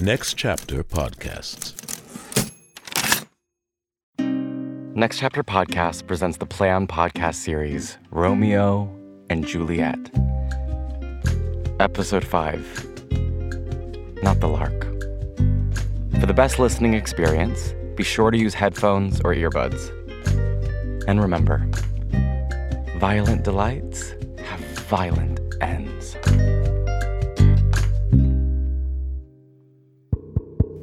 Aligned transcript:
Next 0.00 0.34
Chapter 0.34 0.84
Podcasts. 0.84 1.74
Next 4.94 5.18
Chapter 5.18 5.42
Podcast 5.42 6.06
presents 6.06 6.36
the 6.36 6.46
Play 6.46 6.70
On 6.70 6.86
podcast 6.86 7.34
series 7.34 7.98
Romeo 8.12 8.88
and 9.28 9.44
Juliet. 9.44 9.98
Episode 11.80 12.24
5 12.24 13.10
Not 14.22 14.38
the 14.38 14.46
Lark. 14.46 14.82
For 16.20 16.26
the 16.26 16.34
best 16.34 16.60
listening 16.60 16.94
experience, 16.94 17.74
be 17.96 18.04
sure 18.04 18.30
to 18.30 18.38
use 18.38 18.54
headphones 18.54 19.20
or 19.22 19.34
earbuds. 19.34 19.90
And 21.08 21.20
remember, 21.20 21.68
violent 23.00 23.42
delights 23.42 24.12
have 24.44 24.60
violent 24.60 25.40
ends. 25.60 26.14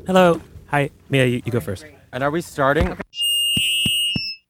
Hello. 0.07 0.41
Hi. 0.67 0.89
Mia, 1.09 1.25
you, 1.25 1.41
you 1.45 1.51
go 1.51 1.59
first. 1.59 1.85
And 2.11 2.23
are 2.23 2.31
we 2.31 2.41
starting? 2.41 2.91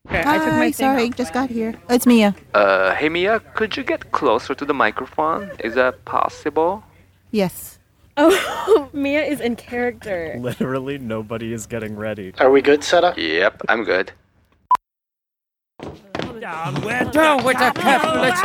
Okay, 0.07 0.21
I 0.23 0.38
took 0.38 0.48
my 0.48 0.52
Hi, 0.57 0.63
thing 0.66 0.73
sorry, 0.73 1.05
off. 1.07 1.16
just 1.16 1.34
got 1.34 1.49
here. 1.49 1.73
It's 1.89 2.05
Mia. 2.05 2.35
Uh, 2.53 2.93
hey 2.95 3.09
Mia, 3.09 3.39
could 3.55 3.76
you 3.76 3.84
get 3.84 4.12
closer 4.12 4.53
to 4.53 4.65
the 4.65 4.73
microphone? 4.73 5.49
Is 5.63 5.73
that 5.76 6.03
possible? 6.05 6.84
Yes. 7.31 7.79
Oh, 8.17 8.89
Mia 8.93 9.23
is 9.23 9.41
in 9.41 9.55
character. 9.55 10.35
Literally 10.39 10.98
nobody 10.98 11.53
is 11.53 11.65
getting 11.65 11.95
ready. 11.95 12.34
Are 12.40 12.51
we 12.51 12.62
good, 12.62 12.84
Seta? 12.84 13.13
Yep, 13.17 13.62
I'm 13.67 13.84
good. 13.84 14.12
Down 16.40 16.76
with 16.81 17.12
down 17.12 17.43
with 17.43 17.57
the 17.57 17.71
Catholics. 17.71 18.40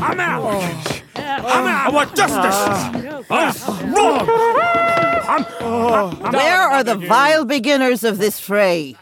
I'm 0.00 0.20
out. 0.20 1.02
I'm 1.16 1.66
out. 1.66 1.86
I 1.86 1.90
want 1.90 2.14
justice. 2.14 2.58
Where 5.28 6.62
are 6.62 6.82
the 6.82 6.96
vile 6.96 7.44
beginners 7.44 8.02
of 8.02 8.16
this 8.18 8.40
fray? 8.40 8.96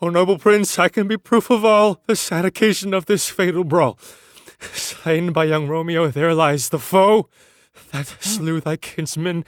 O 0.00 0.08
noble 0.08 0.38
prince, 0.38 0.78
I 0.78 0.88
can 0.88 1.08
be 1.08 1.16
proof 1.16 1.50
of 1.50 1.64
all 1.64 2.00
the 2.06 2.14
sad 2.14 2.44
occasion 2.44 2.94
of 2.94 3.06
this 3.06 3.28
fatal 3.28 3.64
brawl. 3.64 3.98
Slain 4.60 5.32
by 5.32 5.44
young 5.44 5.66
Romeo, 5.66 6.08
there 6.08 6.34
lies 6.34 6.68
the 6.68 6.78
foe 6.78 7.28
that 7.90 8.06
slew 8.20 8.60
thy 8.60 8.76
kinsman, 8.76 9.44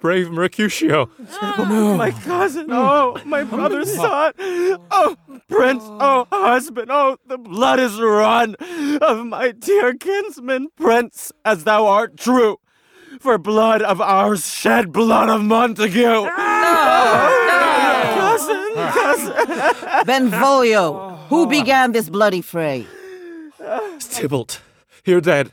brave 0.00 0.30
Mercutio. 0.30 1.10
Oh, 1.40 1.94
My 1.96 2.10
cousin. 2.10 2.66
Oh, 2.70 3.16
my 3.24 3.44
brother's 3.44 3.94
son. 3.94 4.32
Oh, 4.38 5.16
prince. 5.48 5.84
Oh. 5.84 6.26
oh, 6.30 6.42
husband. 6.42 6.90
Oh, 6.90 7.18
the 7.26 7.38
blood 7.38 7.78
is 7.78 8.00
run 8.00 8.56
of 9.00 9.26
my 9.26 9.52
dear 9.52 9.94
kinsman, 9.94 10.68
prince, 10.76 11.32
as 11.44 11.64
thou 11.64 11.86
art 11.86 12.16
true. 12.16 12.58
For 13.22 13.38
blood 13.38 13.82
of 13.82 14.00
ours 14.00 14.52
shed 14.52 14.90
blood 14.90 15.28
of 15.28 15.42
Montague. 15.42 16.02
No! 16.02 16.24
no. 16.24 16.32
Cousin, 18.18 18.74
cousin. 18.74 20.06
Benvolio, 20.06 21.14
who 21.28 21.46
began 21.46 21.92
this 21.92 22.10
bloody 22.10 22.40
fray? 22.40 22.84
Tybalt, 24.00 24.60
here 25.04 25.20
dead. 25.20 25.52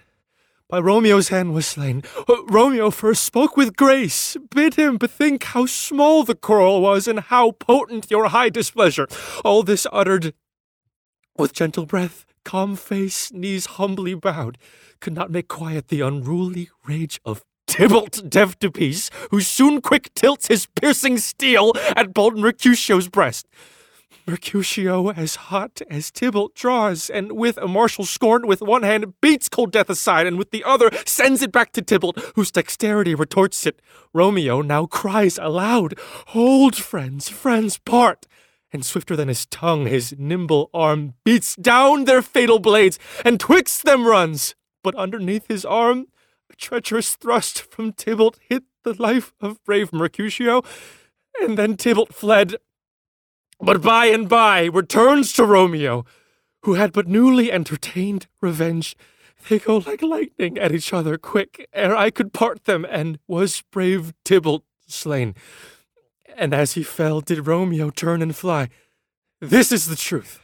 By 0.67 0.79
Romeo's 0.79 1.29
hand 1.29 1.53
was 1.53 1.67
slain. 1.67 2.01
Uh, 2.27 2.43
Romeo 2.47 2.89
first 2.89 3.23
spoke 3.23 3.55
with 3.55 3.75
grace, 3.75 4.35
bid 4.49 4.73
him 4.73 4.97
bethink 4.97 5.43
how 5.43 5.67
small 5.67 6.23
the 6.23 6.33
quarrel 6.33 6.81
was 6.81 7.07
and 7.07 7.19
how 7.19 7.51
potent 7.51 8.09
your 8.09 8.29
high 8.29 8.49
displeasure. 8.49 9.07
All 9.45 9.61
this 9.61 9.85
uttered 9.91 10.33
with 11.37 11.53
gentle 11.53 11.85
breath, 11.85 12.25
calm 12.43 12.75
face, 12.75 13.31
knees 13.31 13.67
humbly 13.77 14.15
bowed, 14.15 14.57
could 14.99 15.13
not 15.13 15.29
make 15.29 15.47
quiet 15.47 15.89
the 15.89 16.01
unruly 16.01 16.71
rage 16.87 17.21
of 17.23 17.43
Tybalt, 17.69 18.27
deaf 18.27 18.57
to 18.59 18.71
peace, 18.71 19.11
who 19.29 19.41
soon 19.41 19.79
quick 19.79 20.11
tilts 20.15 20.47
his 20.47 20.65
piercing 20.65 21.19
steel 21.19 21.71
at 21.95 22.15
bold 22.15 22.35
Mercutio's 22.35 23.07
breast. 23.07 23.47
Mercutio, 24.27 25.11
as 25.11 25.35
hot 25.35 25.79
as 25.87 26.09
Tybalt 26.09 26.55
draws, 26.55 27.11
and 27.11 27.33
with 27.33 27.59
a 27.59 27.67
martial 27.67 28.05
scorn, 28.05 28.47
with 28.47 28.63
one 28.63 28.81
hand 28.81 29.13
beats 29.21 29.47
cold 29.49 29.71
death 29.71 29.87
aside, 29.87 30.25
and 30.25 30.39
with 30.39 30.49
the 30.49 30.63
other 30.63 30.89
sends 31.05 31.43
it 31.43 31.51
back 31.51 31.71
to 31.73 31.83
Tybalt, 31.83 32.17
whose 32.35 32.51
dexterity 32.51 33.13
retorts 33.13 33.67
it. 33.67 33.79
Romeo 34.15 34.63
now 34.63 34.87
cries 34.87 35.37
aloud, 35.37 35.93
Hold, 36.29 36.75
friends, 36.75 37.29
friends, 37.29 37.77
part! 37.77 38.25
And 38.73 38.83
swifter 38.83 39.15
than 39.15 39.27
his 39.27 39.45
tongue, 39.45 39.85
his 39.85 40.15
nimble 40.17 40.71
arm 40.73 41.13
beats 41.23 41.55
down 41.55 42.05
their 42.05 42.23
fatal 42.23 42.57
blades, 42.57 42.97
and 43.23 43.39
twixt 43.39 43.85
them 43.85 44.07
runs. 44.07 44.55
But 44.83 44.95
underneath 44.95 45.47
his 45.47 45.65
arm, 45.65 46.07
treacherous 46.57 47.15
thrust 47.15 47.61
from 47.61 47.93
Tybalt 47.93 48.39
hit 48.49 48.63
the 48.83 49.01
life 49.01 49.33
of 49.41 49.63
brave 49.63 49.91
Mercutio, 49.93 50.63
and 51.41 51.57
then 51.57 51.77
Tybalt 51.77 52.13
fled 52.13 52.55
but 53.59 53.81
by 53.81 54.05
and 54.05 54.29
by 54.29 54.65
returns 54.65 55.33
to 55.33 55.43
Romeo, 55.43 56.05
who 56.63 56.75
had 56.75 56.93
but 56.93 57.07
newly 57.07 57.51
entertained 57.51 58.27
revenge. 58.41 58.95
They 59.47 59.59
go 59.59 59.77
like 59.77 60.01
lightning 60.01 60.57
at 60.57 60.71
each 60.71 60.93
other 60.93 61.17
quick, 61.17 61.67
ere 61.73 61.95
I 61.95 62.09
could 62.09 62.33
part 62.33 62.65
them, 62.65 62.85
and 62.89 63.19
was 63.27 63.63
brave 63.71 64.13
Tybalt 64.23 64.63
slain. 64.87 65.35
And 66.37 66.53
as 66.53 66.73
he 66.73 66.83
fell, 66.83 67.21
did 67.21 67.47
Romeo 67.47 67.89
turn 67.89 68.21
and 68.21 68.35
fly. 68.35 68.69
This 69.41 69.71
is 69.71 69.87
the 69.87 69.95
truth, 69.95 70.39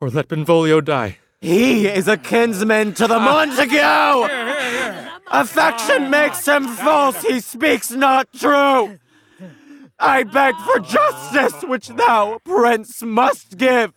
or 0.00 0.10
let 0.10 0.28
Benvolio 0.28 0.80
die. 0.80 1.18
He 1.40 1.86
is 1.86 2.06
a 2.06 2.18
kinsman 2.18 2.92
to 2.94 3.06
the 3.06 3.16
ah. 3.16 3.18
Montague! 3.18 5.08
Affection 5.30 6.10
makes 6.10 6.46
him 6.46 6.66
false, 6.66 7.22
he 7.22 7.40
speaks 7.40 7.90
not 7.90 8.28
true! 8.32 8.98
I 9.98 10.24
beg 10.24 10.56
for 10.56 10.80
justice, 10.80 11.62
which 11.62 11.88
thou, 11.88 12.40
prince, 12.44 13.02
must 13.02 13.56
give! 13.56 13.92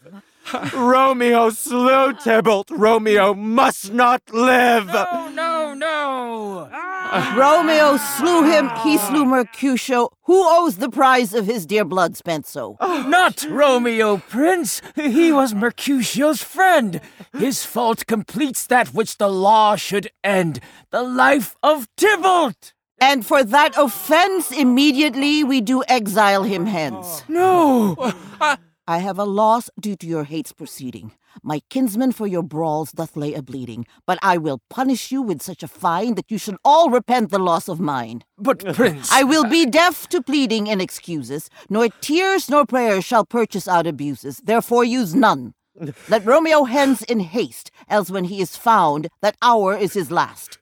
Romeo 0.74 1.50
slew 1.50 2.14
Tybalt. 2.14 2.70
Romeo 2.72 3.34
must 3.34 3.94
not 3.94 4.22
live! 4.32 4.88
No, 4.88 5.30
no, 5.34 5.74
no. 5.74 6.70
Ah. 6.72 7.36
Romeo 7.38 7.98
slew 7.98 8.44
him, 8.44 8.70
he 8.84 8.98
slew 8.98 9.26
Mercutio. 9.26 10.10
Who 10.24 10.44
owes 10.46 10.78
the 10.78 10.90
prize 10.90 11.34
of 11.34 11.46
his 11.46 11.66
dear 11.66 11.86
blood 11.86 12.18
spent 12.18 12.46
so? 12.46 12.78
Not 12.82 13.46
Romeo, 13.50 14.18
Prince. 14.18 14.82
He 14.96 15.32
was 15.32 15.54
Mercutio's 15.54 16.42
friend. 16.42 17.02
His 17.38 17.66
fault 17.66 18.08
completes 18.08 18.66
that 18.68 18.94
which 18.94 19.18
the 19.18 19.30
law 19.30 19.76
should 19.76 20.10
end 20.24 20.60
the 20.92 21.04
life 21.04 21.56
of 21.62 21.88
Tybalt. 21.98 22.74
And 23.00 23.26
for 23.26 23.44
that 23.44 23.78
offense, 23.78 24.52
immediately 24.52 25.44
we 25.44 25.62
do 25.62 25.84
exile 25.88 26.44
him 26.44 26.66
hence. 26.66 27.24
No. 27.28 28.14
I 28.86 28.98
have 28.98 29.18
a 29.18 29.24
loss 29.24 29.70
due 29.80 29.96
to 29.96 30.06
your 30.08 30.26
hate's 30.26 30.52
proceeding. 30.52 31.14
My 31.42 31.62
kinsman 31.70 32.12
for 32.12 32.28
your 32.28 32.44
brawls 32.44 32.92
doth 32.92 33.16
lay 33.16 33.34
a 33.34 33.42
bleeding, 33.42 33.86
but 34.06 34.20
I 34.22 34.38
will 34.38 34.62
punish 34.70 35.10
you 35.10 35.22
with 35.22 35.42
such 35.42 35.64
a 35.64 35.70
fine 35.70 36.16
that 36.16 36.30
you 36.30 36.38
should 36.38 36.58
all 36.66 36.90
repent 36.90 37.32
the 37.32 37.40
loss 37.40 37.70
of 37.70 37.80
mine. 37.80 38.26
But, 38.38 38.60
Prince. 38.76 39.10
I 39.10 39.24
will 39.24 39.46
be 39.46 39.66
deaf 39.66 40.10
to 40.10 40.22
pleading 40.22 40.70
and 40.70 40.82
excuses, 40.82 41.50
nor 41.70 41.88
tears 42.02 42.50
nor 42.50 42.66
prayers 42.66 43.06
shall 43.06 43.26
purchase 43.26 43.70
out 43.70 43.88
abuses, 43.88 44.42
therefore 44.44 44.84
use 44.84 45.16
none. 45.16 45.54
Let 46.10 46.26
Romeo 46.26 46.66
hence 46.66 47.04
in 47.04 47.22
haste, 47.22 47.72
else 47.88 48.12
when 48.12 48.26
he 48.26 48.42
is 48.42 48.58
found, 48.58 49.08
that 49.22 49.38
hour 49.42 49.78
is 49.78 49.94
his 49.94 50.12
last. 50.12 50.60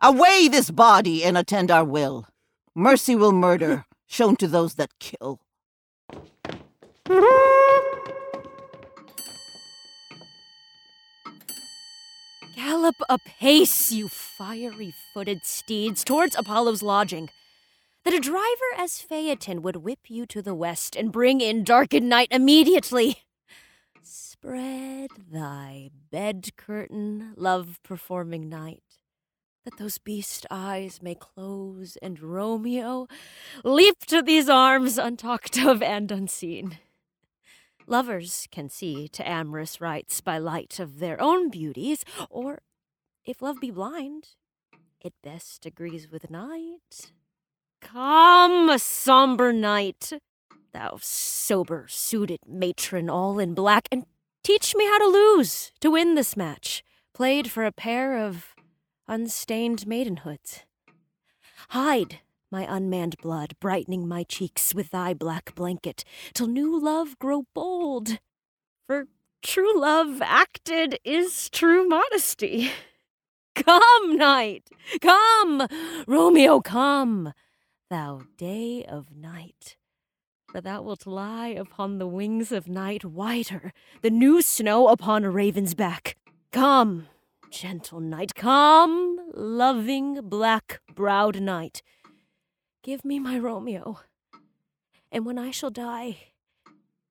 Away 0.00 0.46
this 0.46 0.70
body 0.70 1.24
and 1.24 1.36
attend 1.36 1.72
our 1.72 1.84
will. 1.84 2.28
Mercy 2.76 3.16
will 3.16 3.32
murder, 3.32 3.86
shown 4.06 4.36
to 4.36 4.46
those 4.46 4.74
that 4.76 4.90
kill. 5.00 5.40
Gallop 12.54 12.94
apace, 13.08 13.90
you 13.90 14.08
fiery 14.08 14.94
footed 15.12 15.44
steeds, 15.44 16.04
towards 16.04 16.36
Apollo's 16.36 16.84
lodging, 16.84 17.30
that 18.04 18.14
a 18.14 18.20
driver 18.20 18.46
as 18.76 19.00
Phaeton 19.00 19.60
would 19.62 19.76
whip 19.76 20.08
you 20.08 20.24
to 20.26 20.40
the 20.40 20.54
west 20.54 20.94
and 20.94 21.10
bring 21.10 21.40
in 21.40 21.64
darkened 21.64 22.08
night 22.08 22.28
immediately. 22.30 23.24
Spread 24.02 25.10
thy 25.32 25.90
bed 26.12 26.50
curtain, 26.56 27.32
love 27.36 27.80
performing 27.82 28.48
night, 28.48 28.84
that 29.64 29.78
those 29.78 29.98
beast 29.98 30.46
eyes 30.48 31.00
may 31.02 31.16
close 31.16 31.98
and 32.00 32.20
Romeo 32.20 33.08
leap 33.64 34.06
to 34.06 34.22
these 34.22 34.48
arms 34.48 34.96
untalked 34.96 35.58
of 35.68 35.82
and 35.82 36.12
unseen. 36.12 36.78
Lovers 37.90 38.46
can 38.52 38.68
see 38.68 39.08
to 39.08 39.28
amorous 39.28 39.80
rites 39.80 40.20
by 40.20 40.38
light 40.38 40.78
of 40.78 41.00
their 41.00 41.20
own 41.20 41.50
beauties, 41.50 42.04
or, 42.30 42.62
if 43.24 43.42
love 43.42 43.60
be 43.60 43.72
blind, 43.72 44.28
it 45.00 45.12
best 45.24 45.66
agrees 45.66 46.08
with 46.08 46.30
night. 46.30 47.10
Come, 47.80 48.78
somber 48.78 49.52
night, 49.52 50.12
thou 50.72 50.98
sober 51.00 51.86
suited 51.88 52.38
matron 52.46 53.10
all 53.10 53.40
in 53.40 53.54
black, 53.54 53.88
and 53.90 54.06
teach 54.44 54.76
me 54.76 54.84
how 54.84 54.98
to 54.98 55.06
lose 55.06 55.72
to 55.80 55.90
win 55.90 56.14
this 56.14 56.36
match, 56.36 56.84
played 57.12 57.50
for 57.50 57.64
a 57.64 57.72
pair 57.72 58.16
of 58.16 58.54
unstained 59.08 59.88
maidenhoods. 59.88 60.60
Hide 61.70 62.20
my 62.50 62.66
unmanned 62.68 63.16
blood, 63.18 63.54
brightening 63.60 64.06
my 64.08 64.24
cheeks 64.24 64.74
with 64.74 64.90
thy 64.90 65.14
black 65.14 65.54
blanket, 65.54 66.04
till 66.34 66.46
new 66.46 66.78
love 66.78 67.18
grow 67.18 67.44
bold. 67.54 68.18
For 68.86 69.06
true 69.42 69.80
love 69.80 70.20
acted 70.22 70.98
is 71.04 71.48
true 71.50 71.88
modesty. 71.88 72.70
Come, 73.54 74.16
night, 74.16 74.68
come, 75.00 75.66
Romeo, 76.06 76.60
come, 76.60 77.32
thou 77.90 78.22
day 78.36 78.84
of 78.84 79.14
night. 79.14 79.76
For 80.50 80.60
thou 80.60 80.82
wilt 80.82 81.06
lie 81.06 81.48
upon 81.48 81.98
the 81.98 82.06
wings 82.06 82.52
of 82.52 82.68
night, 82.68 83.04
whiter 83.04 83.72
than 84.02 84.18
new 84.18 84.42
snow 84.42 84.88
upon 84.88 85.24
a 85.24 85.30
raven's 85.30 85.74
back. 85.74 86.16
Come, 86.52 87.06
gentle 87.50 88.00
night, 88.00 88.34
come, 88.34 89.18
loving 89.34 90.20
black 90.22 90.80
browed 90.94 91.40
night. 91.40 91.82
Give 92.82 93.04
me 93.04 93.18
my 93.18 93.38
Romeo, 93.38 94.00
and 95.12 95.26
when 95.26 95.38
I 95.38 95.50
shall 95.50 95.70
die, 95.70 96.16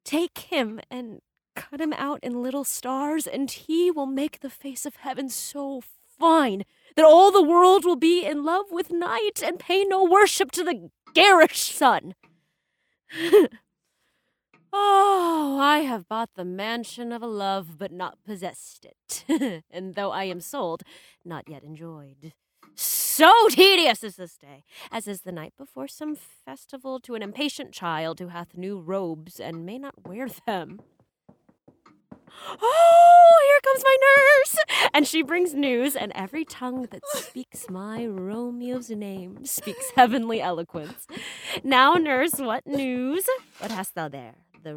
take 0.04 0.40
him 0.40 0.80
and 0.90 1.22
cut 1.56 1.80
him 1.80 1.94
out 1.94 2.20
in 2.24 2.42
little 2.42 2.64
stars, 2.64 3.28
and 3.28 3.52
he 3.52 3.92
will 3.92 4.08
make 4.08 4.40
the 4.40 4.50
face 4.50 4.88
of 4.88 4.96
heaven 4.96 5.30
so 5.30 5.82
fine 6.20 6.64
that 6.96 7.06
all 7.06 7.32
the 7.32 7.44
world 7.44 7.86
will 7.86 7.96
be 7.96 8.26
in 8.26 8.44
love 8.44 8.72
with 8.72 8.92
night 8.92 9.44
and 9.44 9.60
pay 9.60 9.84
no 9.84 10.04
worship 10.04 10.50
to 10.52 10.64
the 10.64 10.90
garish 11.14 11.72
sun. 11.72 12.16
oh, 14.74 15.60
I 15.62 15.80
have 15.80 16.08
bought 16.08 16.32
the 16.36 16.46
mansion 16.46 17.12
of 17.12 17.22
a 17.22 17.28
love, 17.28 17.78
but 17.78 17.92
not 17.92 18.18
possessed 18.26 18.86
it. 18.86 19.64
and 19.70 19.94
though 19.94 20.12
I 20.12 20.24
am 20.24 20.42
sold, 20.42 20.82
not 21.24 21.48
yet 21.48 21.64
enjoyed. 21.64 22.34
So 23.20 23.50
tedious 23.50 24.02
is 24.02 24.16
this 24.16 24.38
day, 24.38 24.64
as 24.94 25.06
is 25.06 25.24
the 25.24 25.34
night 25.34 25.52
before 25.58 25.90
some 25.90 26.16
festival 26.16 27.02
to 27.02 27.16
an 27.16 27.22
impatient 27.22 27.74
child 27.74 28.22
who 28.22 28.30
hath 28.30 28.56
new 28.56 28.80
robes 28.80 29.42
and 29.42 29.66
may 29.66 29.78
not 29.78 30.08
wear 30.08 30.30
them. 30.48 30.80
Oh, 32.62 33.40
here 33.46 33.60
comes 33.74 33.84
my 33.84 33.98
nurse! 34.08 34.90
And 34.94 35.06
she 35.06 35.22
brings 35.22 35.54
news, 35.54 35.98
and 35.98 36.14
every 36.16 36.46
tongue 36.46 36.88
that 36.92 37.02
speaks 37.08 37.70
my 37.70 38.06
Romeo's 38.06 38.90
name 38.90 39.44
speaks 39.44 39.92
heavenly 39.98 40.40
eloquence. 40.40 41.06
Now, 41.62 41.96
nurse, 41.96 42.40
what 42.40 42.66
news? 42.66 43.26
What 43.58 43.72
hast 43.72 43.96
thou 43.96 44.08
there? 44.08 44.36
The 44.64 44.76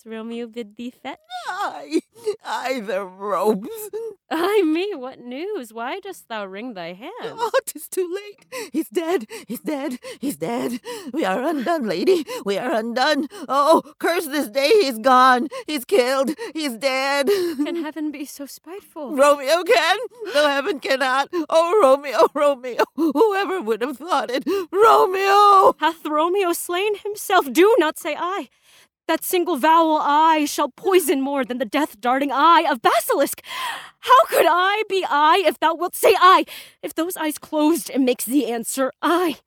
ropes 0.00 0.16
Romeo 0.16 0.46
bid 0.46 0.76
thee 0.76 0.90
fetch? 0.90 1.18
I, 1.48 2.00
I 2.44 2.80
the 2.80 3.04
ropes. 3.04 3.90
Ay 4.30 4.62
me, 4.62 4.94
what 4.94 5.18
news? 5.18 5.72
Why 5.72 6.00
dost 6.00 6.28
thou 6.28 6.46
wring 6.46 6.74
thy 6.74 6.92
hands? 6.92 7.12
Oh, 7.38 7.50
'tis 7.66 7.88
too 7.88 8.08
late. 8.14 8.46
He's 8.72 8.88
dead. 8.88 9.26
He's 9.46 9.60
dead. 9.60 9.98
He's 10.20 10.36
dead. 10.36 10.80
We 11.12 11.24
are 11.24 11.42
undone, 11.42 11.86
lady. 11.88 12.24
We 12.44 12.58
are 12.58 12.72
undone. 12.72 13.28
Oh, 13.48 13.82
curse 13.98 14.26
this 14.26 14.48
day. 14.48 14.70
He's 14.82 14.98
gone. 14.98 15.48
He's 15.66 15.84
killed. 15.84 16.34
He's 16.54 16.76
dead. 16.76 17.26
Can 17.26 17.82
heaven 17.82 18.10
be 18.10 18.24
so 18.24 18.46
spiteful? 18.46 19.16
Romeo 19.16 19.62
can. 19.64 19.98
No 20.34 20.48
heaven 20.48 20.80
cannot. 20.80 21.28
Oh, 21.48 21.80
Romeo, 21.82 22.28
Romeo. 22.34 22.84
Whoever 22.94 23.60
would 23.60 23.82
have 23.82 23.98
thought 23.98 24.30
it? 24.30 24.44
Romeo! 24.72 25.74
Hath 25.78 26.06
Romeo 26.06 26.52
slain 26.52 26.96
himself? 26.96 27.52
Do 27.52 27.74
not 27.78 27.98
say 27.98 28.16
I. 28.18 28.48
That 29.10 29.24
single 29.24 29.56
vowel 29.56 29.98
I 30.00 30.44
shall 30.44 30.68
poison 30.68 31.20
more 31.20 31.44
than 31.44 31.58
the 31.58 31.64
death 31.64 32.00
darting 32.00 32.30
eye 32.30 32.64
of 32.70 32.80
basilisk. 32.80 33.42
How 33.98 34.24
could 34.26 34.46
I 34.48 34.84
be 34.88 35.04
I 35.04 35.42
if 35.44 35.58
thou 35.58 35.74
wilt 35.74 35.96
say 35.96 36.14
I? 36.16 36.44
If 36.80 36.94
those 36.94 37.16
eyes 37.16 37.36
closed, 37.36 37.90
and 37.90 38.04
makes 38.04 38.24
the 38.24 38.46
answer 38.46 38.92
I. 39.02 39.38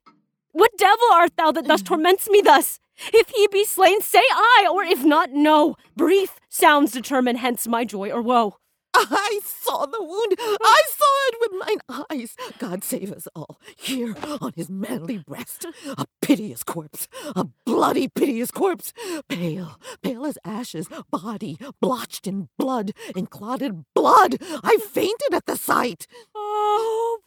What 0.52 0.76
devil 0.76 1.06
art 1.14 1.38
thou 1.38 1.50
that 1.52 1.66
thus 1.66 1.80
torments 1.90 2.28
me 2.28 2.42
thus? 2.42 2.78
If 3.14 3.30
he 3.30 3.48
be 3.48 3.64
slain, 3.64 4.02
say 4.02 4.22
I, 4.30 4.68
or 4.70 4.84
if 4.84 5.02
not, 5.02 5.30
no. 5.30 5.76
Brief 5.96 6.38
sounds 6.50 6.92
determine 6.92 7.36
hence 7.36 7.66
my 7.66 7.86
joy 7.86 8.10
or 8.10 8.20
woe. 8.20 8.58
I 8.94 9.40
saw 9.44 9.86
the 9.86 10.02
wound. 10.02 10.36
I 10.38 10.82
saw 10.88 11.28
it 11.28 11.36
with 11.40 11.68
mine 11.68 12.06
eyes. 12.10 12.36
God 12.58 12.84
save 12.84 13.12
us 13.12 13.28
all. 13.34 13.60
Here 13.76 14.14
on 14.40 14.52
his 14.56 14.70
manly 14.70 15.18
breast, 15.18 15.66
a 15.86 16.06
piteous 16.22 16.62
corpse, 16.62 17.08
a 17.36 17.46
bloody, 17.66 18.08
piteous 18.08 18.50
corpse, 18.50 18.92
pale, 19.28 19.78
pale 20.02 20.24
as 20.26 20.38
ashes, 20.44 20.88
body 21.10 21.58
blotched 21.80 22.26
in 22.26 22.48
blood, 22.58 22.92
in 23.16 23.26
clotted 23.26 23.84
blood. 23.94 24.38
I 24.62 24.78
fainted 24.78 25.34
at 25.34 25.46
the 25.46 25.56
sight. 25.56 26.06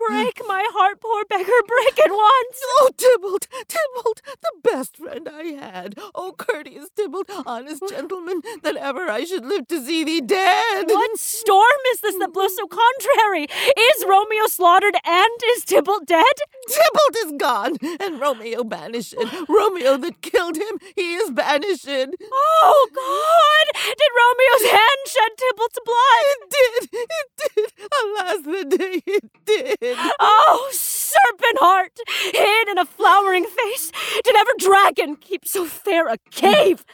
Break 0.08 0.42
my 0.48 0.66
heart, 0.74 1.02
poor 1.02 1.26
beggar, 1.26 1.62
break 1.68 1.98
it 2.00 2.12
once. 2.12 2.60
Oh, 2.80 2.90
Tybalt, 2.98 3.48
Tybalt, 3.68 4.22
the 4.42 4.52
best 4.64 4.98
friend 4.98 5.28
I 5.32 5.44
had. 5.44 5.96
Oh, 6.16 6.34
courteous 6.38 6.90
Tybalt, 6.96 7.30
honest 7.46 7.84
gentleman, 7.90 8.42
that 8.64 8.76
ever 8.78 9.10
I 9.10 9.26
should 9.26 9.46
live 9.46 9.68
to 9.68 9.84
see 9.84 10.04
thee 10.04 10.22
dead. 10.22 10.88
What 10.88 11.18
storm 11.18 11.82
is 11.94 12.02
this 12.02 12.16
that 12.18 12.34
blows 12.34 12.56
so 12.56 12.68
contrary? 12.68 13.48
Is 13.78 14.06
Romeo 14.08 14.48
slaughtered 14.48 14.96
and 15.06 15.40
is 15.56 15.66
Tybalt 15.66 16.06
dead? 16.08 16.26
Tybalt 16.70 17.16
is 17.26 17.34
gone, 17.38 17.78
and 18.00 18.20
Romeo 18.20 18.64
banished. 18.64 19.16
Romeo 19.50 19.98
that 19.98 20.22
killed 20.22 20.58
him, 20.58 20.80
he 20.96 21.16
is 21.16 21.32
banished. 21.32 21.88
Oh, 21.88 22.90
God! 22.94 23.66
Did 23.76 24.12
Romeo's 24.18 24.72
hand 24.72 25.02
shed 25.08 25.32
Tybalt's 25.38 25.80
blood? 25.86 26.26
It 26.32 26.50
did, 26.50 26.90
it 26.94 27.30
did. 27.56 27.74
Alas, 28.04 28.42
the 28.44 28.78
day 28.78 29.02
it 29.06 29.32
did. 29.46 29.97
Oh, 30.20 30.70
serpent 30.72 31.60
heart, 31.60 31.98
hid 32.34 32.68
in 32.70 32.78
a 32.78 32.86
flowering 32.86 33.46
face, 33.46 33.92
did 34.24 34.36
ever 34.36 34.52
dragon 34.60 35.16
keep 35.16 35.48
so 35.48 35.66
fair 35.66 36.08
a 36.08 36.18
cave? 36.32 36.86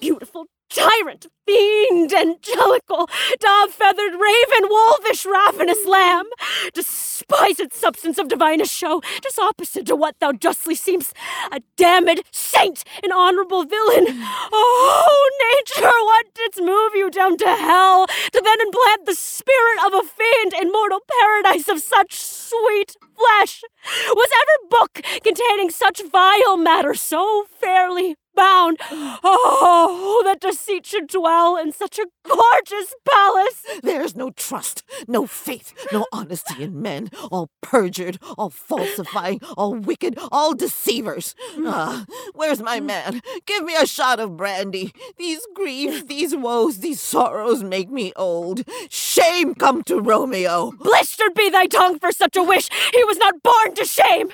Beautiful 0.00 0.46
tyrant, 0.70 1.26
fiend, 1.46 2.12
angelical, 2.12 3.08
dove 3.38 3.70
feathered 3.70 4.12
raven, 4.14 4.68
wolfish, 4.68 5.26
ravenous 5.26 5.84
lamb, 5.86 6.26
despised 6.72 7.72
substance 7.72 8.18
of 8.18 8.28
divinest 8.28 8.72
show, 8.72 9.00
just 9.22 9.38
opposite 9.38 9.86
to 9.86 9.96
what 9.96 10.14
thou 10.20 10.32
justly 10.32 10.74
seemst, 10.74 11.12
a 11.52 11.60
damned 11.76 12.22
saint, 12.30 12.84
an 13.02 13.12
honorable 13.12 13.64
villain. 13.64 14.06
Oh, 14.52 15.30
nature, 15.58 15.90
what 16.04 16.26
didst 16.34 16.60
move 16.60 16.94
you 16.94 17.10
down 17.10 17.36
to 17.38 17.46
hell, 17.46 18.06
to 18.06 18.40
then 18.42 18.60
implant 18.60 19.06
the 19.06 19.14
spirit 19.14 19.84
of 19.86 19.94
a 19.94 20.02
fiend 20.02 20.54
in 20.60 20.72
mortal 20.72 21.00
paradise 21.20 21.68
of 21.68 21.80
such 21.80 22.14
sweet 22.14 22.96
flesh? 23.16 23.62
Was 24.10 24.30
ever 24.34 24.68
book 24.70 25.00
containing 25.22 25.70
such 25.70 26.02
vile 26.10 26.56
matter 26.56 26.94
so 26.94 27.44
fairly 27.60 28.16
bound. 28.34 28.78
Oh, 28.90 30.22
that 30.24 30.40
deceit 30.40 30.86
should 30.86 31.08
dwell 31.08 31.56
in 31.56 31.72
such 31.72 31.98
a 31.98 32.06
gorgeous 32.24 32.94
palace. 33.08 33.64
There's 33.82 34.16
no 34.16 34.30
trust, 34.30 34.82
no 35.06 35.26
faith, 35.26 35.74
no 35.92 36.06
honesty 36.12 36.62
in 36.62 36.80
men. 36.80 37.10
All 37.30 37.50
perjured, 37.62 38.18
all 38.36 38.50
falsifying, 38.50 39.40
all 39.56 39.74
wicked, 39.74 40.18
all 40.30 40.54
deceivers. 40.54 41.34
Ah, 41.64 42.04
where's 42.34 42.62
my 42.62 42.80
man? 42.80 43.20
Give 43.46 43.64
me 43.64 43.74
a 43.76 43.86
shot 43.86 44.20
of 44.20 44.36
brandy. 44.36 44.92
These 45.16 45.46
griefs, 45.54 46.04
these 46.04 46.34
woes, 46.34 46.78
these 46.78 47.00
sorrows 47.00 47.62
make 47.62 47.90
me 47.90 48.12
old. 48.16 48.64
Shame 48.88 49.54
come 49.54 49.82
to 49.84 50.00
Romeo. 50.00 50.72
Blistered 50.72 51.34
be 51.34 51.50
thy 51.50 51.66
tongue 51.66 51.98
for 51.98 52.12
such 52.12 52.36
a 52.36 52.42
wish. 52.42 52.68
He 52.92 53.04
was 53.04 53.18
not 53.18 53.42
born 53.42 53.74
to 53.74 53.84
shame. 53.84 54.30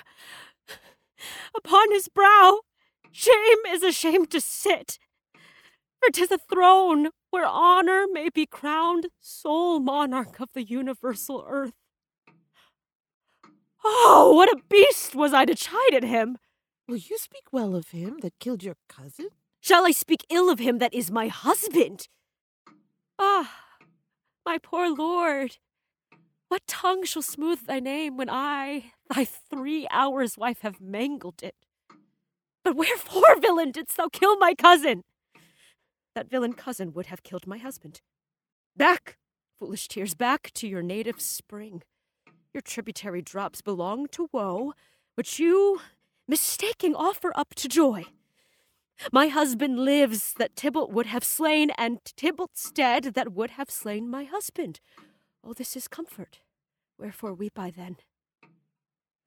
Upon 1.55 1.91
his 1.91 2.09
brow 2.09 2.61
Shame 3.19 3.65
is 3.69 3.83
ashamed 3.83 4.31
to 4.33 4.43
sit, 4.43 4.99
for 5.99 6.11
'tis 6.13 6.31
a 6.31 6.37
throne 6.37 7.09
where 7.31 7.47
honor 7.47 8.05
may 8.13 8.29
be 8.29 8.45
crowned 8.45 9.07
sole 9.19 9.81
monarch 9.81 10.39
of 10.39 10.53
the 10.53 10.63
universal 10.63 11.43
earth. 11.49 11.73
Oh, 13.83 14.35
what 14.35 14.53
a 14.53 14.61
beast 14.69 15.15
was 15.15 15.33
I 15.33 15.47
to 15.47 15.55
chide 15.55 15.95
at 15.95 16.05
him! 16.05 16.37
Will 16.87 16.99
you 16.99 17.17
speak 17.17 17.45
well 17.51 17.75
of 17.75 17.89
him 17.89 18.19
that 18.21 18.39
killed 18.39 18.63
your 18.63 18.77
cousin? 18.87 19.29
Shall 19.63 19.87
I 19.87 19.93
speak 19.93 20.27
ill 20.29 20.51
of 20.51 20.59
him 20.59 20.77
that 20.77 20.93
is 20.93 21.11
my 21.11 21.29
husband? 21.29 22.09
Ah, 23.19 23.79
my 24.45 24.59
poor 24.59 24.91
lord, 24.91 25.57
what 26.49 26.67
tongue 26.67 27.05
shall 27.05 27.23
smooth 27.23 27.67
thy 27.67 27.81
name 27.81 28.19
when 28.19 28.29
I, 28.29 28.93
thy 29.09 29.25
three 29.25 29.89
hours 29.91 30.37
wife, 30.37 30.61
have 30.61 30.83
mangled 30.83 31.43
it? 31.43 31.66
But 32.67 32.75
wherefore, 32.75 33.39
villain, 33.41 33.71
didst 33.71 33.97
thou 33.97 34.09
kill 34.09 34.37
my 34.39 34.53
cousin? 34.53 35.05
That 36.17 36.29
villain 36.29 36.53
cousin 36.53 36.93
would 36.95 37.07
have 37.07 37.23
killed 37.23 37.47
my 37.47 37.59
husband. 37.59 38.01
Back, 38.77 39.19
foolish 39.61 39.87
tears, 39.87 40.15
back 40.15 40.51
to 40.55 40.67
your 40.67 40.83
native 40.83 41.21
spring. 41.21 41.85
Your 42.53 42.63
tributary 42.63 43.23
drops 43.23 43.63
belong 43.63 44.09
to 44.09 44.29
woe, 44.33 44.73
which 45.15 45.39
you, 45.39 45.81
mistaking, 46.27 46.97
offer 46.97 47.33
up 47.37 47.55
to 47.55 47.69
joy. 47.69 48.07
My 49.13 49.29
husband 49.29 49.79
lives 49.79 50.35
that 50.37 50.57
Tybalt 50.57 50.91
would 50.91 51.07
have 51.07 51.23
slain, 51.23 51.71
and 51.79 52.01
Tybalt's 52.17 52.73
dead 52.73 53.15
that 53.15 53.33
would 53.33 53.51
have 53.53 53.71
slain 53.71 54.11
my 54.11 54.25
husband. 54.25 54.81
Oh, 55.45 55.53
this 55.53 55.77
is 55.77 55.87
comfort. 55.87 56.41
Wherefore 56.99 57.33
weep 57.33 57.61
I 57.61 57.71
then? 57.71 57.99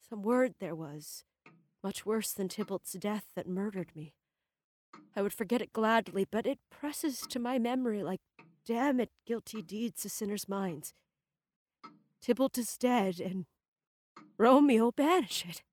Some 0.09 0.23
word 0.23 0.55
there 0.59 0.75
was, 0.75 1.23
much 1.83 2.05
worse 2.05 2.31
than 2.31 2.47
Tybalt's 2.47 2.93
death 2.93 3.25
that 3.35 3.47
murdered 3.47 3.91
me. 3.95 4.13
I 5.15 5.21
would 5.21 5.33
forget 5.33 5.61
it 5.61 5.73
gladly, 5.73 6.25
but 6.29 6.45
it 6.45 6.59
presses 6.69 7.21
to 7.29 7.39
my 7.39 7.59
memory 7.59 8.03
like 8.03 8.21
damn 8.65 8.99
it 8.99 9.09
guilty 9.25 9.61
deeds 9.61 10.01
to 10.03 10.09
sinners' 10.09 10.47
minds. 10.47 10.93
Tybalt 12.21 12.57
is 12.57 12.77
dead, 12.77 13.19
and 13.19 13.45
Romeo 14.37 14.91
banish 14.91 15.45
it. 15.47 15.63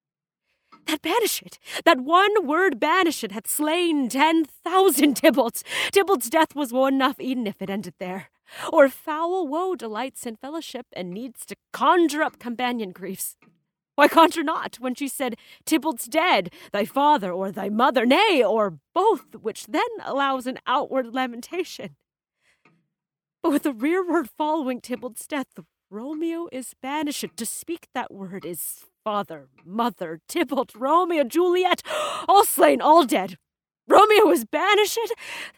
That 0.87 1.03
banish 1.03 1.43
it, 1.43 1.59
that 1.85 2.01
one 2.01 2.47
word 2.47 2.79
banish 2.79 3.25
it, 3.25 3.33
hath 3.33 3.49
slain 3.49 4.09
ten 4.09 4.45
thousand 4.45 5.17
Tybalts. 5.17 5.63
Tybalt's 5.91 6.31
death 6.31 6.55
was 6.55 6.73
woe 6.73 6.87
enough, 6.87 7.19
even 7.19 7.47
if 7.47 7.61
it 7.61 7.71
ended 7.71 7.95
there. 7.99 8.31
Or 8.73 8.89
foul 8.89 9.47
woe 9.49 9.75
delights 9.75 10.25
in 10.25 10.37
fellowship 10.37 10.87
and 10.93 11.11
needs 11.11 11.45
to 11.47 11.57
conjure 11.73 12.23
up 12.23 12.39
companion 12.39 12.93
griefs. 12.93 13.37
Why 13.97 14.09
conjure 14.09 14.45
not 14.45 14.77
when 14.77 14.95
she 14.95 15.09
said, 15.09 15.37
Tybalt's 15.65 16.07
dead, 16.07 16.53
thy 16.71 16.85
father 16.85 17.33
or 17.33 17.51
thy 17.51 17.71
mother, 17.71 18.05
nay, 18.07 18.43
or 18.45 18.79
both, 18.95 19.35
which 19.41 19.67
then 19.67 19.83
allows 20.05 20.47
an 20.47 20.59
outward 20.67 21.15
lamentation. 21.15 21.97
But 23.43 23.53
with 23.53 23.63
the 23.63 23.73
rearward 23.73 24.29
following 24.29 24.81
Tybalt's 24.81 25.27
death, 25.27 25.47
Romeo 25.91 26.49
is 26.53 26.75
banished. 26.83 27.25
To 27.37 27.47
speak 27.47 27.89
that 27.95 28.13
word 28.13 28.45
is 28.45 28.85
father, 29.03 29.49
mother, 29.65 30.21
Tybalt, 30.29 30.75
Romeo, 30.75 31.25
Juliet, 31.25 31.83
all 32.29 32.45
slain, 32.45 32.83
all 32.83 33.05
dead. 33.05 33.39
Romeo 33.89 34.31
is 34.31 34.45
banished. 34.45 34.99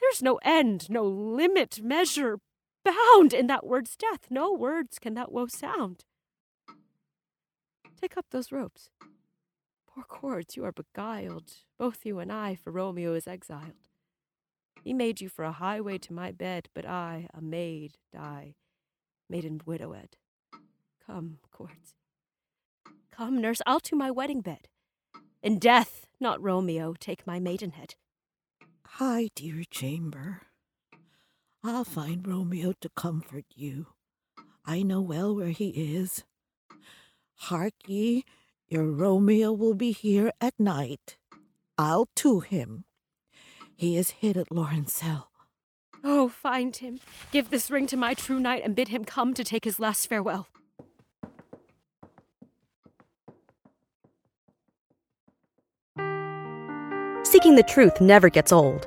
There's 0.00 0.22
no 0.22 0.38
end, 0.44 0.88
no 0.90 1.02
limit, 1.02 1.80
measure, 1.82 2.38
bound 2.84 3.32
in 3.32 3.46
that 3.48 3.66
word's 3.66 3.96
death. 3.96 4.30
No 4.30 4.52
words 4.52 4.98
can 4.98 5.14
that 5.14 5.32
woe 5.32 5.46
sound. 5.46 6.04
Take 8.00 8.16
up 8.16 8.26
those 8.30 8.52
ropes. 8.52 8.90
Poor 9.88 10.04
cords, 10.04 10.56
you 10.56 10.64
are 10.64 10.72
beguiled, 10.72 11.52
both 11.78 12.06
you 12.06 12.20
and 12.20 12.30
I, 12.30 12.54
for 12.54 12.70
Romeo 12.70 13.14
is 13.14 13.26
exiled. 13.26 13.88
He 14.84 14.94
made 14.94 15.20
you 15.20 15.28
for 15.28 15.44
a 15.44 15.52
highway 15.52 15.98
to 15.98 16.12
my 16.12 16.30
bed, 16.30 16.68
but 16.74 16.86
I, 16.86 17.28
a 17.34 17.40
maid, 17.40 17.98
die, 18.12 18.54
maiden 19.28 19.60
widowed. 19.66 20.16
Come, 21.04 21.38
cords. 21.50 21.94
Come, 23.10 23.40
nurse, 23.40 23.60
I'll 23.66 23.80
to 23.80 23.96
my 23.96 24.10
wedding 24.12 24.42
bed. 24.42 24.68
In 25.42 25.58
death, 25.58 26.06
not 26.20 26.40
Romeo, 26.42 26.94
take 26.98 27.26
my 27.26 27.40
maidenhead. 27.40 27.96
Hi, 28.86 29.30
dear 29.34 29.64
chamber. 29.68 30.42
I'll 31.64 31.84
find 31.84 32.26
Romeo 32.26 32.72
to 32.80 32.88
comfort 32.90 33.46
you. 33.54 33.88
I 34.64 34.82
know 34.82 35.00
well 35.00 35.34
where 35.34 35.48
he 35.48 35.70
is. 35.70 36.22
Hark 37.42 37.74
ye, 37.86 38.24
your 38.68 38.84
Romeo 38.84 39.52
will 39.52 39.74
be 39.74 39.92
here 39.92 40.32
at 40.40 40.54
night. 40.58 41.16
I'll 41.78 42.08
to 42.16 42.40
him. 42.40 42.84
He 43.76 43.96
is 43.96 44.10
hid 44.10 44.36
at 44.36 44.50
Laurence' 44.50 44.92
cell. 44.92 45.30
Oh, 46.02 46.28
find 46.28 46.76
him. 46.76 47.00
Give 47.30 47.48
this 47.48 47.70
ring 47.70 47.86
to 47.88 47.96
my 47.96 48.14
true 48.14 48.40
knight 48.40 48.62
and 48.64 48.74
bid 48.74 48.88
him 48.88 49.04
come 49.04 49.34
to 49.34 49.44
take 49.44 49.64
his 49.64 49.78
last 49.78 50.08
farewell. 50.08 50.48
Seeking 57.22 57.54
the 57.54 57.64
truth 57.66 58.00
never 58.00 58.28
gets 58.28 58.52
old. 58.52 58.86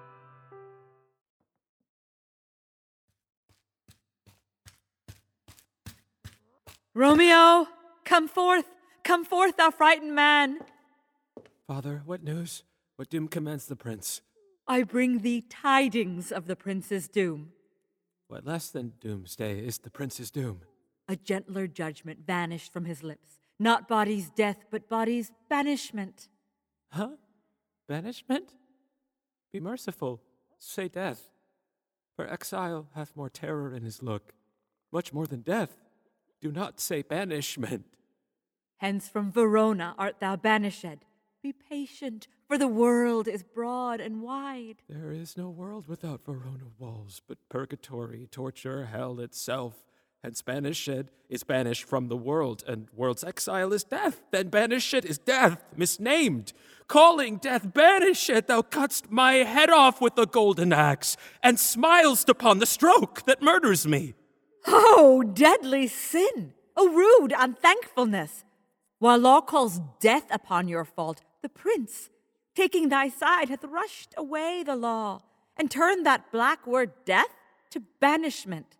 Romeo, 6.93 7.67
come 8.03 8.27
forth, 8.27 8.65
come 9.03 9.23
forth, 9.23 9.55
thou 9.55 9.71
frightened 9.71 10.13
man. 10.13 10.59
Father, 11.65 12.01
what 12.05 12.21
news? 12.21 12.63
What 12.97 13.09
doom 13.09 13.29
commands 13.29 13.67
the 13.67 13.77
prince? 13.77 14.21
I 14.67 14.83
bring 14.83 15.19
thee 15.19 15.41
tidings 15.41 16.31
of 16.31 16.47
the 16.47 16.55
prince's 16.55 17.07
doom. 17.07 17.53
What 18.27 18.45
less 18.45 18.69
than 18.69 18.93
doomsday 18.99 19.59
is 19.59 19.79
the 19.79 19.89
prince's 19.89 20.31
doom? 20.31 20.61
A 21.07 21.15
gentler 21.15 21.67
judgment 21.67 22.19
vanished 22.25 22.73
from 22.73 22.85
his 22.85 23.03
lips. 23.03 23.39
Not 23.57 23.87
body's 23.87 24.29
death, 24.29 24.65
but 24.69 24.89
body's 24.89 25.31
banishment. 25.49 26.27
Huh? 26.89 27.11
Banishment? 27.87 28.53
Be 29.53 29.59
merciful. 29.59 30.21
Say 30.59 30.87
death. 30.89 31.29
For 32.15 32.27
exile 32.27 32.87
hath 32.95 33.15
more 33.15 33.29
terror 33.29 33.73
in 33.73 33.83
his 33.83 34.03
look, 34.03 34.33
much 34.91 35.13
more 35.13 35.25
than 35.25 35.41
death. 35.41 35.77
Do 36.41 36.51
not 36.51 36.79
say 36.79 37.03
banishment. 37.03 37.85
Hence 38.77 39.07
from 39.07 39.31
Verona 39.31 39.93
art 39.97 40.15
thou 40.19 40.35
banished. 40.35 41.05
Be 41.43 41.53
patient, 41.53 42.27
for 42.47 42.57
the 42.57 42.67
world 42.67 43.27
is 43.27 43.43
broad 43.43 43.99
and 43.99 44.21
wide. 44.21 44.77
There 44.89 45.11
is 45.11 45.37
no 45.37 45.49
world 45.49 45.87
without 45.87 46.25
Verona 46.25 46.65
walls, 46.79 47.21
but 47.27 47.37
purgatory, 47.47 48.27
torture, 48.31 48.85
hell 48.85 49.19
itself. 49.19 49.85
Hence 50.23 50.41
banished 50.41 50.89
is 51.29 51.43
banished 51.43 51.83
from 51.83 52.07
the 52.07 52.17
world, 52.17 52.63
and 52.67 52.87
world's 52.95 53.23
exile 53.23 53.73
is 53.73 53.83
death. 53.83 54.21
Then 54.31 54.49
banished 54.49 54.93
is 54.93 55.17
death, 55.17 55.63
misnamed. 55.75 56.53
Calling 56.87 57.37
death 57.37 57.73
banished, 57.73 58.47
thou 58.47 58.61
cutt'st 58.61 59.09
my 59.09 59.33
head 59.33 59.69
off 59.69 59.99
with 59.99 60.15
the 60.15 60.27
golden 60.27 60.73
axe, 60.73 61.17
and 61.41 61.59
smilest 61.59 62.29
upon 62.29 62.59
the 62.59 62.65
stroke 62.65 63.25
that 63.25 63.41
murders 63.41 63.87
me. 63.87 64.13
Oh, 64.67 65.23
deadly 65.23 65.87
sin! 65.87 66.53
Oh, 66.75 66.89
rude 66.89 67.33
unthankfulness! 67.37 68.43
While 68.99 69.19
law 69.19 69.41
calls 69.41 69.81
death 69.99 70.27
upon 70.29 70.67
your 70.67 70.85
fault, 70.85 71.21
the 71.41 71.49
prince, 71.49 72.09
taking 72.55 72.89
thy 72.89 73.09
side, 73.09 73.49
hath 73.49 73.63
rushed 73.63 74.13
away 74.15 74.63
the 74.63 74.75
law, 74.75 75.21
and 75.57 75.71
turned 75.71 76.05
that 76.05 76.31
black 76.31 76.67
word 76.67 76.91
death 77.05 77.33
to 77.71 77.81
banishment. 77.99 78.77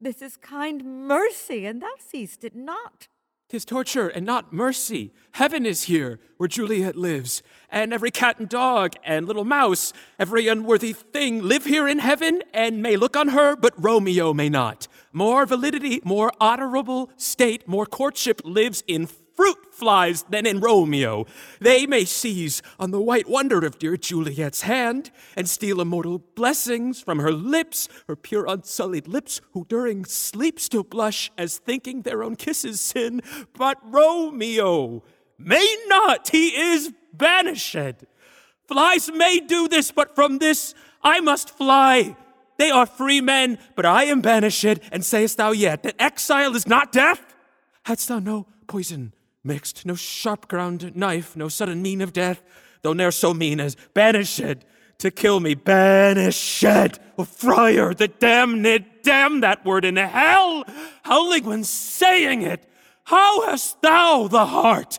This 0.00 0.22
is 0.22 0.36
kind 0.36 1.06
mercy, 1.06 1.66
and 1.66 1.82
thou 1.82 1.92
seest 1.98 2.44
it 2.44 2.56
not. 2.56 3.08
Tis 3.48 3.64
torture 3.64 4.08
and 4.08 4.24
not 4.24 4.52
mercy. 4.52 5.12
Heaven 5.32 5.66
is 5.66 5.82
here, 5.82 6.18
where 6.38 6.48
Juliet 6.48 6.96
lives, 6.96 7.42
and 7.70 7.92
every 7.92 8.10
cat 8.10 8.38
and 8.38 8.48
dog 8.48 8.94
and 9.04 9.26
little 9.26 9.44
mouse, 9.44 9.92
every 10.18 10.48
unworthy 10.48 10.92
thing 10.92 11.42
live 11.42 11.64
here 11.64 11.86
in 11.86 11.98
heaven 11.98 12.42
and 12.54 12.82
may 12.82 12.96
look 12.96 13.16
on 13.16 13.28
her, 13.28 13.54
but 13.54 13.74
Romeo 13.76 14.32
may 14.32 14.48
not. 14.48 14.88
More 15.16 15.46
validity, 15.46 16.00
more 16.04 16.32
honorable 16.40 17.08
state, 17.16 17.68
more 17.68 17.86
courtship 17.86 18.40
lives 18.44 18.82
in 18.88 19.06
fruit 19.06 19.72
flies 19.72 20.24
than 20.24 20.44
in 20.44 20.58
Romeo. 20.58 21.24
They 21.60 21.86
may 21.86 22.04
seize 22.04 22.62
on 22.80 22.90
the 22.90 23.00
white 23.00 23.28
wonder 23.28 23.64
of 23.64 23.78
dear 23.78 23.96
Juliet's 23.96 24.62
hand 24.62 25.12
and 25.36 25.48
steal 25.48 25.80
immortal 25.80 26.18
blessings 26.18 27.00
from 27.00 27.20
her 27.20 27.30
lips, 27.30 27.88
her 28.08 28.16
pure 28.16 28.44
unsullied 28.48 29.06
lips, 29.06 29.40
who 29.52 29.64
during 29.68 30.04
sleep 30.04 30.58
still 30.58 30.82
blush 30.82 31.30
as 31.38 31.58
thinking 31.58 32.02
their 32.02 32.24
own 32.24 32.34
kisses 32.34 32.80
sin. 32.80 33.22
But 33.56 33.78
Romeo 33.84 35.04
may 35.38 35.76
not, 35.86 36.28
he 36.30 36.48
is 36.48 36.92
banished. 37.12 37.76
Flies 38.66 39.12
may 39.12 39.38
do 39.38 39.68
this, 39.68 39.92
but 39.92 40.16
from 40.16 40.38
this 40.38 40.74
I 41.04 41.20
must 41.20 41.50
fly. 41.50 42.16
They 42.56 42.70
are 42.70 42.86
free 42.86 43.20
men, 43.20 43.58
but 43.74 43.86
I 43.86 44.04
am 44.04 44.20
banished, 44.20 44.64
and 44.64 45.04
sayest 45.04 45.36
thou 45.36 45.52
yet 45.52 45.82
that 45.82 45.96
exile 45.98 46.54
is 46.54 46.66
not 46.66 46.92
death? 46.92 47.34
Hadst 47.84 48.08
thou 48.08 48.18
no 48.18 48.46
poison 48.66 49.12
mixed, 49.42 49.84
no 49.84 49.94
sharp 49.94 50.48
ground 50.48 50.96
knife, 50.96 51.36
no 51.36 51.48
sudden 51.48 51.82
mean 51.82 52.00
of 52.00 52.12
death, 52.12 52.42
though 52.82 52.92
ne'er 52.92 53.10
so 53.10 53.34
mean 53.34 53.60
as 53.60 53.76
banished 53.92 54.40
to 54.98 55.10
kill 55.10 55.40
me, 55.40 55.54
banished, 55.54 56.64
O 57.18 57.24
friar, 57.24 57.94
the 57.94 58.08
damned, 58.08 58.84
damn 59.02 59.40
that 59.40 59.64
word 59.64 59.84
in 59.84 59.96
hell, 59.96 60.64
howling 61.02 61.44
when 61.44 61.64
saying 61.64 62.42
it. 62.42 62.66
How 63.04 63.46
hast 63.46 63.82
thou 63.82 64.28
the 64.28 64.46
heart? 64.46 64.98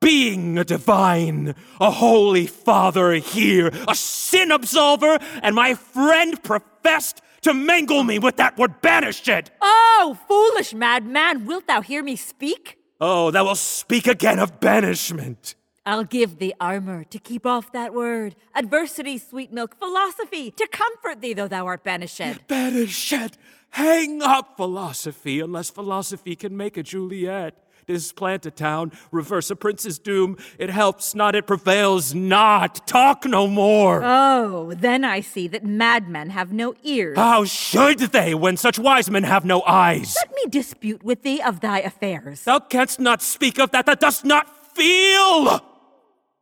Being 0.00 0.58
a 0.58 0.64
divine, 0.64 1.54
a 1.80 1.90
holy 1.90 2.46
father 2.46 3.12
here, 3.14 3.72
a 3.88 3.94
sin 3.94 4.50
absolver, 4.50 5.20
and 5.42 5.54
my 5.56 5.74
friend 5.74 6.40
professed 6.88 7.20
to 7.42 7.54
mangle 7.54 8.02
me 8.02 8.18
with 8.18 8.36
that 8.36 8.56
word 8.58 8.80
banished. 8.80 9.28
Oh, 9.60 10.18
foolish 10.26 10.74
madman, 10.74 11.44
wilt 11.44 11.66
thou 11.66 11.82
hear 11.82 12.02
me 12.02 12.16
speak? 12.16 12.78
Oh, 13.00 13.30
thou 13.30 13.44
wilt 13.44 13.58
speak 13.58 14.06
again 14.06 14.38
of 14.38 14.58
banishment. 14.60 15.54
I'll 15.86 16.04
give 16.04 16.38
thee 16.38 16.52
armor 16.60 17.04
to 17.04 17.18
keep 17.18 17.46
off 17.46 17.72
that 17.72 17.94
word, 17.94 18.36
adversity, 18.54 19.16
sweet 19.18 19.52
milk, 19.52 19.78
philosophy 19.78 20.50
to 20.52 20.66
comfort 20.66 21.20
thee 21.20 21.34
though 21.34 21.48
thou 21.48 21.66
art 21.66 21.84
banished. 21.84 22.20
Banished! 22.46 23.38
Hang 23.70 24.22
up 24.22 24.56
philosophy 24.56 25.40
unless 25.40 25.70
philosophy 25.70 26.34
can 26.34 26.56
make 26.56 26.76
a 26.76 26.82
Juliet. 26.82 27.54
Displant 27.88 28.44
a 28.44 28.50
town, 28.50 28.92
reverse 29.10 29.50
a 29.50 29.56
prince's 29.56 29.98
doom. 29.98 30.36
It 30.58 30.68
helps 30.68 31.14
not, 31.14 31.34
it 31.34 31.46
prevails 31.46 32.14
not. 32.14 32.86
Talk 32.86 33.24
no 33.24 33.46
more. 33.46 34.02
Oh, 34.04 34.74
then 34.76 35.06
I 35.06 35.22
see 35.22 35.48
that 35.48 35.64
madmen 35.64 36.28
have 36.28 36.52
no 36.52 36.74
ears. 36.82 37.16
How 37.16 37.46
should 37.46 38.00
they 38.00 38.34
when 38.34 38.58
such 38.58 38.78
wise 38.78 39.10
men 39.10 39.22
have 39.22 39.46
no 39.46 39.62
eyes? 39.62 40.14
Let 40.20 40.34
me 40.34 40.50
dispute 40.50 41.02
with 41.02 41.22
thee 41.22 41.40
of 41.40 41.60
thy 41.60 41.80
affairs. 41.80 42.44
Thou 42.44 42.58
canst 42.58 43.00
not 43.00 43.22
speak 43.22 43.58
of 43.58 43.70
that 43.70 43.86
that 43.86 44.00
dost 44.00 44.22
not 44.22 44.76
feel. 44.76 45.58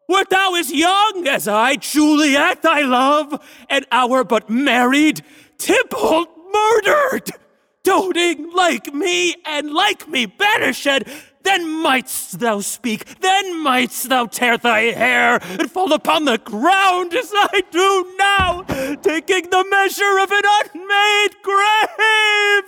Wert 0.08 0.28
thou 0.28 0.54
as 0.56 0.72
young 0.72 1.28
as 1.28 1.46
I, 1.46 1.76
Juliet, 1.76 2.62
thy 2.62 2.80
love, 2.80 3.40
an 3.70 3.84
hour 3.92 4.24
but 4.24 4.50
married, 4.50 5.22
Tybalt 5.58 6.28
murdered, 6.52 7.30
doting 7.84 8.50
like 8.52 8.92
me 8.92 9.36
and 9.46 9.72
like 9.72 10.08
me 10.08 10.26
banished, 10.26 10.88
then 11.46 11.64
mightst 11.82 12.40
thou 12.40 12.60
speak, 12.60 13.20
then 13.20 13.62
mightst 13.62 14.08
thou 14.08 14.26
tear 14.26 14.58
thy 14.58 14.80
hair 14.80 15.38
and 15.42 15.70
fall 15.70 15.92
upon 15.92 16.24
the 16.24 16.38
ground 16.38 17.14
as 17.14 17.30
I 17.34 17.62
do 17.70 18.14
now, 18.18 18.62
taking 19.02 19.48
the 19.50 19.64
measure 19.70 20.18
of 20.18 20.32
an 20.32 20.42
unmade 20.58 21.36
grave. 21.42 22.64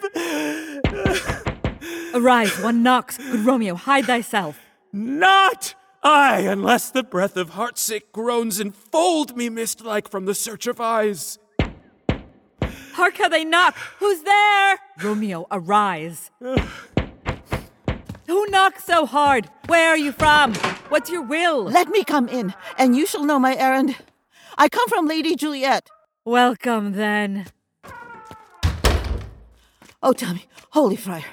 Arise, 2.14 2.56
one 2.62 2.82
knocks. 2.82 3.18
Good 3.18 3.44
Romeo, 3.44 3.74
hide 3.74 4.04
thyself. 4.04 4.60
Not 4.92 5.74
I, 6.02 6.40
unless 6.40 6.90
the 6.90 7.02
breath 7.02 7.36
of 7.36 7.50
heartsick 7.50 8.12
groans 8.12 8.60
enfold 8.60 9.36
me 9.36 9.48
mist 9.48 9.84
like 9.84 10.08
from 10.08 10.24
the 10.26 10.34
search 10.34 10.68
of 10.68 10.80
eyes. 10.80 11.38
Hark 12.92 13.16
how 13.18 13.28
they 13.28 13.44
knock. 13.44 13.76
Who's 13.98 14.22
there? 14.22 14.78
Romeo, 15.02 15.46
arise. 15.50 16.30
Who 18.28 18.46
knocks 18.48 18.84
so 18.84 19.06
hard? 19.06 19.48
Where 19.68 19.88
are 19.88 19.96
you 19.96 20.12
from? 20.12 20.54
What's 20.90 21.10
your 21.10 21.22
will? 21.22 21.64
Let 21.64 21.88
me 21.88 22.04
come 22.04 22.28
in, 22.28 22.52
and 22.76 22.94
you 22.94 23.06
shall 23.06 23.24
know 23.24 23.38
my 23.38 23.56
errand. 23.56 23.96
I 24.58 24.68
come 24.68 24.86
from 24.90 25.08
Lady 25.08 25.34
Juliet. 25.34 25.88
Welcome, 26.26 26.92
then. 26.92 27.46
Oh, 30.02 30.12
tell 30.12 30.34
me, 30.34 30.44
holy 30.72 30.96
friar, 30.96 31.24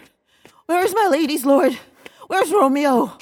where 0.67 0.85
is 0.85 0.95
my 0.95 1.07
lady's 1.11 1.45
lord? 1.45 1.77
Where's 2.27 2.51
Romeo? 2.53 3.17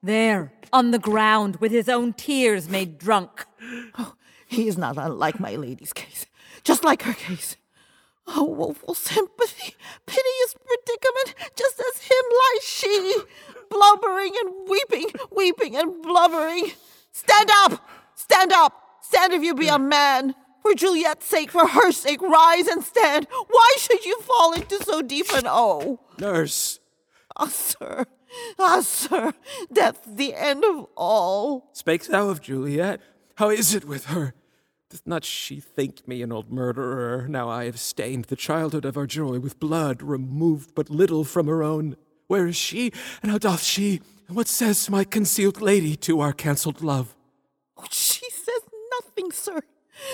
There, 0.00 0.52
on 0.72 0.92
the 0.92 1.00
ground, 1.00 1.56
with 1.56 1.72
his 1.72 1.88
own 1.88 2.12
tears 2.12 2.68
made 2.68 2.98
drunk. 2.98 3.46
Oh, 3.98 4.14
he 4.46 4.68
is 4.68 4.78
not 4.78 4.96
unlike 4.96 5.40
my 5.40 5.56
lady's 5.56 5.92
case, 5.92 6.26
just 6.62 6.84
like 6.84 7.02
her 7.02 7.14
case. 7.14 7.56
Oh, 8.30 8.44
woeful 8.44 8.92
sympathy, 8.92 9.74
piteous 10.04 10.54
predicament, 10.62 11.34
just 11.56 11.80
as 11.80 12.02
him 12.02 12.24
lies 12.30 12.62
she, 12.62 13.16
blubbering 13.70 14.27
and 14.40 14.68
weeping, 14.68 15.10
weeping 15.30 15.76
and 15.76 16.02
blubbering. 16.02 16.72
Stand 17.12 17.50
up! 17.64 17.88
Stand 18.14 18.52
up! 18.52 18.72
Stand 19.02 19.32
if 19.32 19.42
you 19.42 19.54
be 19.54 19.68
a 19.68 19.78
man! 19.78 20.34
For 20.62 20.74
Juliet's 20.74 21.26
sake, 21.26 21.50
for 21.50 21.66
her 21.66 21.92
sake, 21.92 22.20
rise 22.20 22.66
and 22.66 22.84
stand. 22.84 23.26
Why 23.48 23.76
should 23.78 24.04
you 24.04 24.20
fall 24.20 24.52
into 24.52 24.82
so 24.84 25.02
deep 25.02 25.32
an 25.32 25.44
oh? 25.46 26.00
Nurse. 26.18 26.80
Ah, 27.36 27.46
sir, 27.46 28.04
ah, 28.58 28.80
sir, 28.80 29.32
death's 29.72 30.06
the 30.06 30.34
end 30.34 30.64
of 30.64 30.86
all. 30.96 31.70
Spake 31.72 32.06
thou 32.06 32.28
of 32.28 32.40
Juliet? 32.40 33.00
How 33.36 33.50
is 33.50 33.74
it 33.74 33.84
with 33.84 34.06
her? 34.06 34.34
Doth 34.90 35.06
not 35.06 35.24
she 35.24 35.60
think 35.60 36.08
me 36.08 36.22
an 36.22 36.32
old 36.32 36.50
murderer? 36.50 37.28
Now 37.28 37.48
I 37.48 37.66
have 37.66 37.78
stained 37.78 38.24
the 38.24 38.36
childhood 38.36 38.84
of 38.84 38.96
our 38.96 39.06
joy 39.06 39.38
with 39.38 39.60
blood, 39.60 40.02
removed 40.02 40.74
but 40.74 40.90
little 40.90 41.24
from 41.24 41.46
her 41.46 41.62
own. 41.62 41.96
Where 42.26 42.46
is 42.46 42.56
she, 42.56 42.92
and 43.22 43.30
how 43.30 43.38
doth 43.38 43.62
she? 43.62 44.00
And 44.28 44.36
what 44.36 44.46
says 44.46 44.90
my 44.90 45.04
concealed 45.04 45.62
lady 45.62 45.96
to 45.96 46.20
our 46.20 46.34
cancelled 46.34 46.82
love? 46.82 47.16
Oh, 47.78 47.86
she 47.90 48.28
says 48.30 48.60
nothing, 48.92 49.32
sir, 49.32 49.62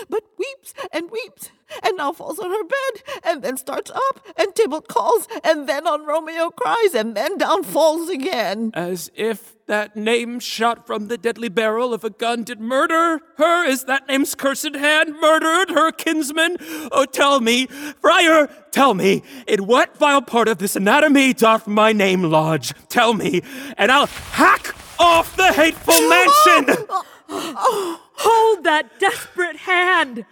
but 0.09 0.25
weeps 0.39 0.75
and 0.93 1.11
weeps, 1.11 1.51
and 1.83 1.97
now 1.97 2.13
falls 2.13 2.39
on 2.39 2.51
her 2.51 2.65
bed, 2.65 3.21
and 3.25 3.43
then 3.43 3.57
starts 3.57 3.91
up, 3.91 4.27
and 4.37 4.55
Tybalt 4.55 4.89
calls, 4.89 5.27
and 5.43 5.69
then 5.69 5.87
on 5.87 6.07
Romeo 6.07 6.51
cries, 6.51 6.95
and 6.95 7.17
then 7.17 7.39
down 7.39 7.63
falls 7.63 8.09
again. 8.09 8.71
As 8.75 9.11
if 9.15 9.55
that 9.67 9.97
name 9.97 10.41
shot 10.41 10.87
from 10.87 11.09
the 11.09 11.17
deadly 11.17 11.49
barrel 11.49 11.95
of 11.95 12.05
a 12.05 12.11
gun 12.11 12.45
did 12.45 12.61
murder 12.61 13.21
her? 13.37 13.65
Is 13.65 13.85
that 13.85 14.07
name's 14.09 14.35
cursed 14.35 14.75
hand 14.75 15.15
murdered 15.21 15.71
her 15.71 15.91
kinsman? 15.91 16.59
Oh, 16.93 17.07
tell 17.07 17.41
me, 17.41 17.67
friar, 18.01 18.49
tell 18.71 18.95
me, 18.95 19.23
in 19.47 19.67
what 19.67 19.97
vile 19.97 20.23
part 20.23 20.49
of 20.49 20.59
this 20.59 20.77
anatomy 20.77 21.33
doth 21.33 21.67
my 21.67 21.93
name 21.93 22.23
lodge? 22.25 22.73
Tell 22.89 23.15
me, 23.15 23.43
and 23.79 23.91
I'll 23.91 24.07
hack 24.07 24.75
off 24.99 25.37
the 25.37 25.53
hateful 25.53 25.95
mansion! 26.09 26.87
Oh, 26.89 27.05
oh, 27.31 28.04
Hold 28.15 28.65
that 28.65 28.99
desperate 28.99 29.57
hand! 29.57 30.25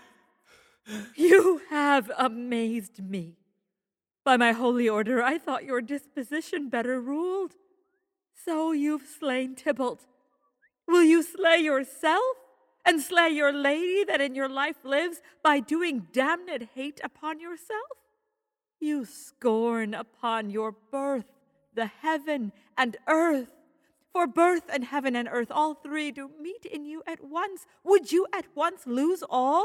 You 1.14 1.62
have 1.70 2.10
amazed 2.18 3.02
me. 3.02 3.36
By 4.24 4.36
my 4.36 4.52
holy 4.52 4.88
order, 4.88 5.22
I 5.22 5.38
thought 5.38 5.64
your 5.64 5.80
disposition 5.80 6.68
better 6.68 7.00
ruled. 7.00 7.52
So 8.44 8.72
you've 8.72 9.06
slain 9.06 9.54
Tybalt. 9.54 10.06
Will 10.86 11.02
you 11.04 11.22
slay 11.22 11.58
yourself 11.58 12.36
and 12.84 13.00
slay 13.00 13.28
your 13.28 13.52
lady 13.52 14.04
that 14.04 14.20
in 14.20 14.34
your 14.34 14.48
life 14.48 14.84
lives 14.84 15.22
by 15.42 15.60
doing 15.60 16.06
damned 16.12 16.68
hate 16.74 17.00
upon 17.04 17.40
yourself? 17.40 17.98
You 18.80 19.04
scorn 19.04 19.94
upon 19.94 20.50
your 20.50 20.74
birth, 20.90 21.30
the 21.74 21.86
heaven 21.86 22.52
and 22.76 22.96
earth. 23.06 23.52
For 24.12 24.26
birth 24.26 24.64
and 24.68 24.84
heaven 24.84 25.16
and 25.16 25.28
earth, 25.30 25.50
all 25.50 25.74
three 25.74 26.10
do 26.10 26.30
meet 26.40 26.66
in 26.66 26.84
you 26.84 27.02
at 27.06 27.24
once. 27.24 27.66
Would 27.82 28.12
you 28.12 28.26
at 28.32 28.44
once 28.54 28.86
lose 28.86 29.24
all? 29.28 29.64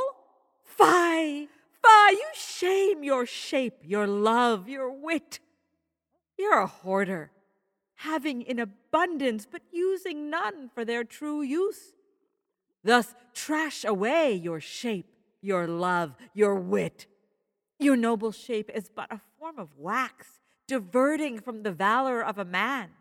Fie! 0.64 1.50
Fie! 1.84 2.12
You 2.12 2.28
shame 2.34 3.04
your 3.04 3.26
shape, 3.26 3.80
your 3.84 4.08
love, 4.08 4.70
your 4.70 4.90
wit. 4.90 5.40
You're 6.38 6.60
a 6.60 6.68
hoarder, 6.68 7.32
having 7.96 8.42
in 8.42 8.60
abundance, 8.60 9.46
but 9.50 9.64
using 9.72 10.30
none 10.30 10.70
for 10.74 10.86
their 10.86 11.04
true 11.04 11.42
use. 11.42 11.94
Thus 12.84 13.16
trash 13.34 13.84
away 13.84 14.34
your 14.34 14.62
shape, 14.62 15.12
your 15.42 15.68
love, 15.68 16.16
your 16.34 16.56
wit. 16.56 17.06
Your 17.80 17.98
noble 17.98 18.32
shape 18.32 18.72
is 18.74 18.90
but 18.94 19.12
a 19.12 19.20
form 19.38 19.60
of 19.60 19.70
wax, 19.78 20.40
diverting 20.68 21.40
from 21.40 21.64
the 21.64 21.72
valor 21.72 22.24
of 22.24 22.38
a 22.38 22.46
man. 22.46 22.92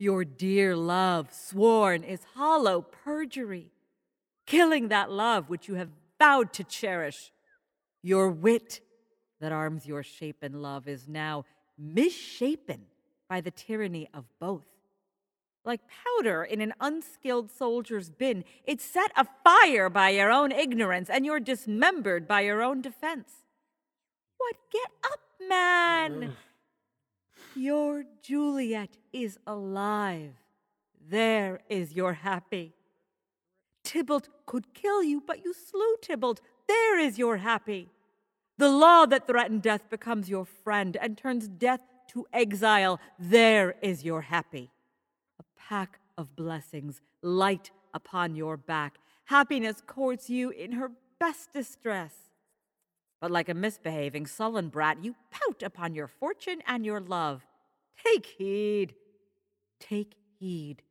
Your 0.00 0.24
dear 0.24 0.74
love 0.74 1.30
sworn 1.30 2.04
is 2.04 2.20
hollow 2.34 2.80
perjury, 2.80 3.66
killing 4.46 4.88
that 4.88 5.12
love 5.12 5.50
which 5.50 5.68
you 5.68 5.74
have 5.74 5.90
vowed 6.18 6.54
to 6.54 6.64
cherish. 6.64 7.30
Your 8.02 8.30
wit 8.30 8.80
that 9.42 9.52
arms 9.52 9.84
your 9.84 10.02
shape 10.02 10.38
and 10.40 10.62
love 10.62 10.88
is 10.88 11.06
now 11.06 11.44
misshapen 11.76 12.86
by 13.28 13.42
the 13.42 13.50
tyranny 13.50 14.08
of 14.14 14.24
both. 14.38 14.64
Like 15.66 15.82
powder 15.86 16.44
in 16.44 16.62
an 16.62 16.72
unskilled 16.80 17.50
soldier's 17.50 18.08
bin, 18.08 18.44
it's 18.64 18.82
set 18.82 19.12
afire 19.18 19.90
by 19.90 20.08
your 20.08 20.30
own 20.30 20.50
ignorance 20.50 21.10
and 21.10 21.26
you're 21.26 21.40
dismembered 21.40 22.26
by 22.26 22.40
your 22.40 22.62
own 22.62 22.80
defense. 22.80 23.32
What? 24.38 24.56
Get 24.72 24.90
up, 25.04 25.20
man! 25.46 26.36
Your 27.56 28.04
Juliet 28.22 28.96
is 29.12 29.38
alive. 29.46 30.34
There 31.08 31.60
is 31.68 31.92
your 31.94 32.12
happy. 32.12 32.74
Tybalt 33.82 34.28
could 34.46 34.72
kill 34.72 35.02
you, 35.02 35.20
but 35.26 35.44
you 35.44 35.52
slew 35.52 35.96
Tybalt. 36.00 36.40
There 36.68 36.98
is 36.98 37.18
your 37.18 37.38
happy. 37.38 37.88
The 38.58 38.68
law 38.68 39.06
that 39.06 39.26
threatened 39.26 39.62
death 39.62 39.90
becomes 39.90 40.28
your 40.28 40.44
friend 40.44 40.96
and 41.00 41.18
turns 41.18 41.48
death 41.48 41.80
to 42.08 42.26
exile. 42.32 43.00
There 43.18 43.74
is 43.82 44.04
your 44.04 44.20
happy. 44.20 44.70
A 45.40 45.44
pack 45.58 45.98
of 46.16 46.36
blessings 46.36 47.00
light 47.22 47.70
upon 47.94 48.36
your 48.36 48.56
back. 48.56 48.98
Happiness 49.24 49.82
courts 49.84 50.30
you 50.30 50.50
in 50.50 50.72
her 50.72 50.92
best 51.18 51.52
distress. 51.52 52.29
But 53.20 53.30
like 53.30 53.48
a 53.48 53.54
misbehaving, 53.54 54.26
sullen 54.26 54.68
brat, 54.68 55.04
you 55.04 55.14
pout 55.30 55.62
upon 55.62 55.94
your 55.94 56.06
fortune 56.06 56.62
and 56.66 56.86
your 56.86 57.00
love. 57.00 57.46
Take 58.04 58.26
heed, 58.26 58.94
take 59.78 60.14
heed, 60.38 60.82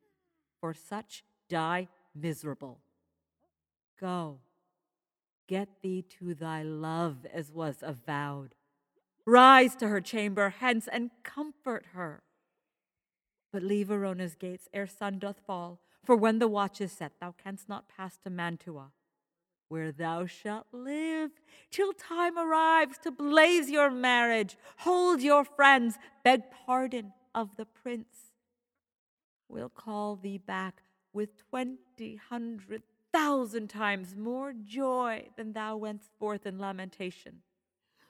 for 0.60 0.72
such 0.72 1.24
die 1.48 1.88
miserable. 2.14 2.78
Go, 4.00 4.38
get 5.48 5.68
thee 5.82 6.02
to 6.18 6.34
thy 6.34 6.62
love 6.62 7.26
as 7.32 7.50
was 7.52 7.78
avowed. 7.82 8.54
Rise 9.26 9.74
to 9.76 9.88
her 9.88 10.00
chamber 10.00 10.50
hence 10.50 10.88
and 10.90 11.10
comfort 11.22 11.86
her. 11.92 12.22
But 13.52 13.62
leave 13.62 13.88
Verona's 13.88 14.36
gates 14.36 14.68
ere 14.72 14.86
sun 14.86 15.18
doth 15.18 15.40
fall, 15.44 15.80
For 16.04 16.16
when 16.16 16.38
the 16.38 16.48
watch 16.48 16.80
is 16.80 16.92
set, 16.92 17.12
thou 17.20 17.32
canst 17.32 17.68
not 17.68 17.88
pass 17.88 18.16
to 18.18 18.30
Mantua, 18.30 18.92
where 19.70 19.92
thou 19.92 20.26
shalt 20.26 20.66
live 20.72 21.30
till 21.70 21.92
time 21.92 22.36
arrives 22.36 22.98
to 22.98 23.10
blaze 23.10 23.70
your 23.70 23.88
marriage, 23.88 24.56
hold 24.78 25.22
your 25.22 25.44
friends, 25.44 25.96
beg 26.24 26.42
pardon 26.66 27.12
of 27.34 27.56
the 27.56 27.64
prince. 27.64 28.32
We'll 29.48 29.68
call 29.68 30.16
thee 30.16 30.38
back 30.38 30.82
with 31.12 31.30
twenty 31.48 32.16
hundred 32.16 32.82
thousand 33.12 33.68
times 33.68 34.16
more 34.16 34.52
joy 34.52 35.28
than 35.36 35.52
thou 35.52 35.76
wentst 35.76 36.10
forth 36.18 36.46
in 36.46 36.58
lamentation. 36.58 37.42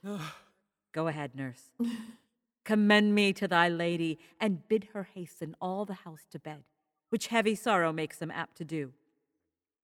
Go 0.92 1.08
ahead, 1.08 1.34
nurse. 1.34 1.70
Commend 2.64 3.14
me 3.14 3.34
to 3.34 3.46
thy 3.46 3.68
lady, 3.68 4.18
and 4.40 4.66
bid 4.66 4.88
her 4.94 5.08
hasten 5.14 5.54
all 5.60 5.84
the 5.84 5.94
house 5.94 6.26
to 6.30 6.38
bed, 6.38 6.64
which 7.10 7.28
heavy 7.28 7.54
sorrow 7.54 7.92
makes 7.92 8.18
them 8.18 8.30
apt 8.30 8.56
to 8.56 8.64
do. 8.64 8.92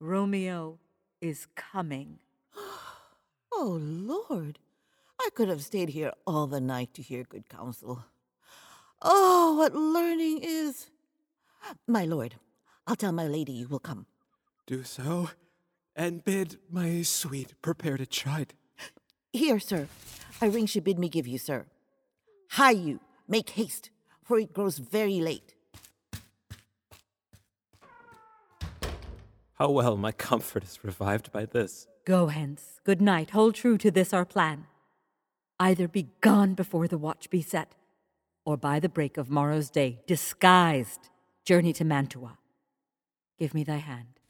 Romeo 0.00 0.78
is 1.20 1.46
coming. 1.54 2.18
Oh, 3.58 3.80
Lord. 3.80 4.58
I 5.18 5.30
could 5.34 5.48
have 5.48 5.64
stayed 5.64 5.88
here 5.88 6.12
all 6.26 6.46
the 6.46 6.60
night 6.60 6.92
to 6.94 7.02
hear 7.02 7.24
good 7.24 7.48
counsel. 7.48 8.04
Oh, 9.02 9.56
what 9.56 9.74
learning 9.74 10.40
is! 10.42 10.90
My 11.86 12.04
lord, 12.04 12.36
I'll 12.86 12.96
tell 12.96 13.12
my 13.12 13.26
lady 13.26 13.52
you 13.52 13.66
will 13.66 13.78
come. 13.78 14.06
Do 14.66 14.84
so, 14.84 15.30
and 15.96 16.22
bid 16.22 16.58
my 16.70 17.02
sweet 17.02 17.54
prepare 17.62 17.96
to 17.96 18.06
chide. 18.06 18.54
Here, 19.32 19.58
sir, 19.58 19.88
a 20.40 20.48
ring 20.48 20.66
she 20.66 20.80
bid 20.80 20.98
me 20.98 21.08
give 21.08 21.26
you, 21.26 21.38
sir. 21.38 21.66
Hie 22.50 22.70
you, 22.70 23.00
make 23.26 23.50
haste, 23.50 23.90
for 24.22 24.38
it 24.38 24.52
grows 24.52 24.78
very 24.78 25.20
late. 25.20 25.55
How 29.56 29.70
well 29.70 29.96
my 29.96 30.12
comfort 30.12 30.64
is 30.64 30.78
revived 30.82 31.32
by 31.32 31.46
this. 31.46 31.86
Go 32.04 32.26
hence. 32.26 32.80
Good 32.84 33.00
night. 33.00 33.30
Hold 33.30 33.54
true 33.54 33.78
to 33.78 33.90
this 33.90 34.12
our 34.12 34.26
plan. 34.26 34.66
Either 35.58 35.88
be 35.88 36.08
gone 36.20 36.52
before 36.52 36.86
the 36.86 36.98
watch 36.98 37.30
be 37.30 37.40
set, 37.40 37.74
or 38.44 38.58
by 38.58 38.78
the 38.78 38.90
break 38.90 39.16
of 39.16 39.30
morrow's 39.30 39.70
day, 39.70 40.00
disguised, 40.06 41.08
journey 41.44 41.72
to 41.72 41.84
Mantua. 41.84 42.36
Give 43.38 43.54
me 43.54 43.64
thy 43.64 43.76
hand. 43.76 44.20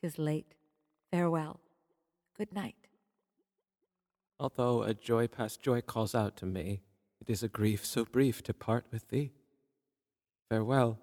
Tis 0.00 0.16
late. 0.16 0.54
Farewell. 1.10 1.58
Good 2.38 2.52
night. 2.52 2.76
Although 4.38 4.82
a 4.82 4.94
joy 4.94 5.26
past 5.26 5.60
joy 5.60 5.80
calls 5.80 6.14
out 6.14 6.36
to 6.36 6.46
me, 6.46 6.82
it 7.20 7.28
is 7.28 7.42
a 7.42 7.48
grief 7.48 7.84
so 7.84 8.04
brief 8.04 8.42
to 8.44 8.54
part 8.54 8.84
with 8.92 9.08
thee. 9.08 9.32
Farewell. 10.48 11.00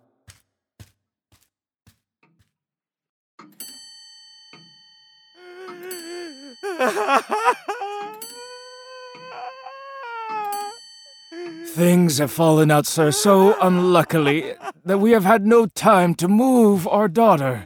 Things 11.65 12.19
have 12.19 12.31
fallen 12.31 12.69
out, 12.69 12.85
sir, 12.85 13.11
so 13.11 13.59
unluckily 13.59 14.53
that 14.85 14.99
we 14.99 15.11
have 15.11 15.25
had 15.25 15.45
no 15.45 15.65
time 15.65 16.13
to 16.15 16.27
move 16.27 16.87
our 16.87 17.07
daughter. 17.07 17.65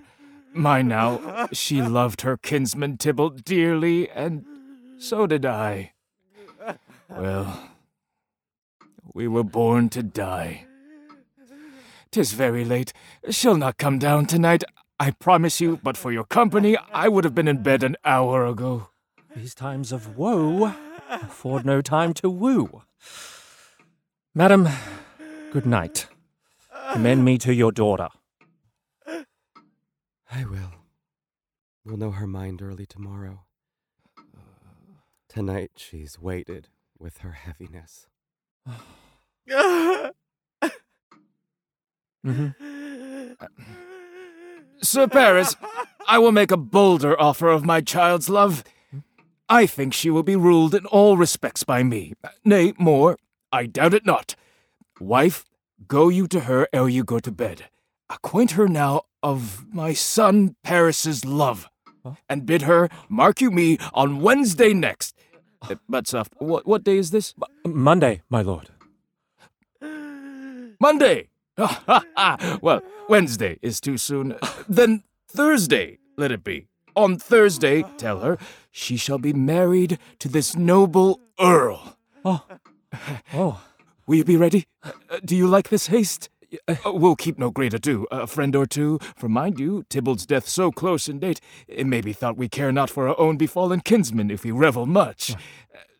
Mind 0.54 0.88
now, 0.88 1.48
she 1.52 1.82
loved 1.82 2.22
her 2.22 2.38
kinsman 2.38 2.98
Tybalt 2.98 3.44
dearly, 3.44 4.10
and 4.10 4.46
so 4.98 5.28
did 5.28 5.46
I. 5.46 5.92
Well, 7.10 7.70
we 9.14 9.28
were 9.28 9.44
born 9.44 9.90
to 9.90 10.02
die. 10.04 10.66
Tis 12.10 12.32
very 12.32 12.64
late. 12.64 12.94
She'll 13.30 13.58
not 13.58 13.78
come 13.78 14.00
down 14.00 14.26
tonight, 14.26 14.64
I 15.00 15.12
promise 15.12 15.60
you, 15.60 15.80
but 15.84 15.98
for 15.98 16.12
your 16.12 16.24
company, 16.24 16.78
I 16.94 17.08
would 17.10 17.24
have 17.26 17.36
been 17.36 17.48
in 17.48 17.62
bed 17.62 17.84
an 17.84 17.98
hour 18.06 18.46
ago. 18.46 18.90
These 19.38 19.54
times 19.54 19.92
of 19.92 20.18
woe 20.18 20.74
afford 21.12 21.64
no 21.64 21.80
time 21.80 22.16
to 22.16 22.28
woo. 22.28 22.82
Madam, 24.34 24.68
good 25.52 25.68
night. 25.68 26.08
Commend 26.94 27.24
me 27.24 27.38
to 27.38 27.54
your 27.54 27.72
daughter. 27.72 28.08
I 29.06 30.44
will. 30.44 30.74
We'll 31.86 31.98
know 31.98 32.10
her 32.10 32.26
mind 32.26 32.64
early 32.64 32.88
tomorrow. 32.88 33.42
Tonight 35.30 35.74
she's 35.76 36.20
weighted 36.20 36.70
with 36.98 37.20
her 37.20 37.34
heaviness. 37.34 38.08
Mm-hmm. 42.26 42.48
Sir 44.82 45.08
Paris, 45.08 45.56
I 46.08 46.18
will 46.18 46.32
make 46.32 46.50
a 46.50 46.58
bolder 46.58 47.22
offer 47.22 47.50
of 47.50 47.64
my 47.64 47.82
child's 47.82 48.30
love. 48.30 48.64
I 49.50 49.66
think 49.66 49.94
she 49.94 50.10
will 50.10 50.24
be 50.24 50.36
ruled 50.36 50.76
in 50.76 50.86
all 50.88 51.16
respects 51.16 51.64
by 51.64 51.82
me. 51.84 52.14
Nay, 52.44 52.74
more, 52.78 53.18
I 53.52 53.66
doubt 53.66 53.94
it 53.94 54.06
not. 54.06 54.36
Wife, 55.00 55.46
go 55.88 56.10
you 56.10 56.28
to 56.28 56.42
her 56.42 56.68
ere 56.74 56.90
you 56.90 57.04
go 57.04 57.20
to 57.20 57.32
bed. 57.32 57.66
Acquaint 58.10 58.52
her 58.52 58.68
now 58.68 59.04
of 59.24 59.66
my 59.74 59.94
son 59.94 60.56
Paris's 60.64 61.24
love, 61.24 61.70
and 62.30 62.46
bid 62.46 62.64
her 62.64 62.90
mark 63.10 63.40
you 63.42 63.52
me 63.52 63.78
on 63.94 64.22
Wednesday 64.22 64.74
next. 64.74 65.16
Uh, 65.62 65.76
But 65.88 66.08
soft. 66.08 66.34
What 66.40 66.68
what 66.68 66.84
day 66.84 66.98
is 66.98 67.12
this? 67.12 67.34
Monday, 67.66 68.22
my 68.30 68.42
lord. 68.42 68.70
Monday. 70.80 71.30
well, 72.62 72.82
Wednesday 73.10 73.58
is 73.62 73.82
too 73.82 73.98
soon. 73.98 74.36
Then 74.70 75.04
Thursday, 75.28 75.98
let 76.18 76.32
it 76.32 76.44
be. 76.44 76.68
On 76.98 77.16
Thursday, 77.16 77.84
tell 77.98 78.22
her, 78.22 78.40
she 78.72 78.98
shall 78.98 79.20
be 79.20 79.32
married 79.32 80.00
to 80.18 80.28
this 80.28 80.56
noble 80.56 81.20
earl. 81.40 81.96
Oh. 82.26 82.44
Oh. 83.36 83.62
Will 84.08 84.16
you 84.16 84.24
be 84.24 84.36
ready? 84.36 84.66
Uh, 84.82 84.92
do 85.24 85.36
you 85.36 85.46
like 85.46 85.70
this 85.70 85.88
haste? 85.88 86.30
Uh, 86.68 86.76
we'll 86.86 87.16
keep 87.16 87.38
no 87.38 87.52
great 87.52 87.76
ado, 87.76 88.08
a 88.10 88.26
friend 88.26 88.56
or 88.56 88.66
two, 88.66 88.98
for 89.16 89.30
mind 89.30 89.60
you, 89.60 89.84
Tybalt's 89.90 90.26
death 90.26 90.48
so 90.48 90.72
close 90.72 91.08
in 91.08 91.20
date, 91.20 91.40
it 91.68 91.86
may 91.86 92.02
be 92.02 92.14
thought 92.14 92.36
we 92.36 92.50
care 92.50 92.72
not 92.72 92.90
for 92.90 93.08
our 93.08 93.20
own 93.20 93.38
befallen 93.38 93.82
kinsmen 93.82 94.32
if 94.32 94.44
we 94.44 94.50
revel 94.50 94.88
much. 94.88 95.36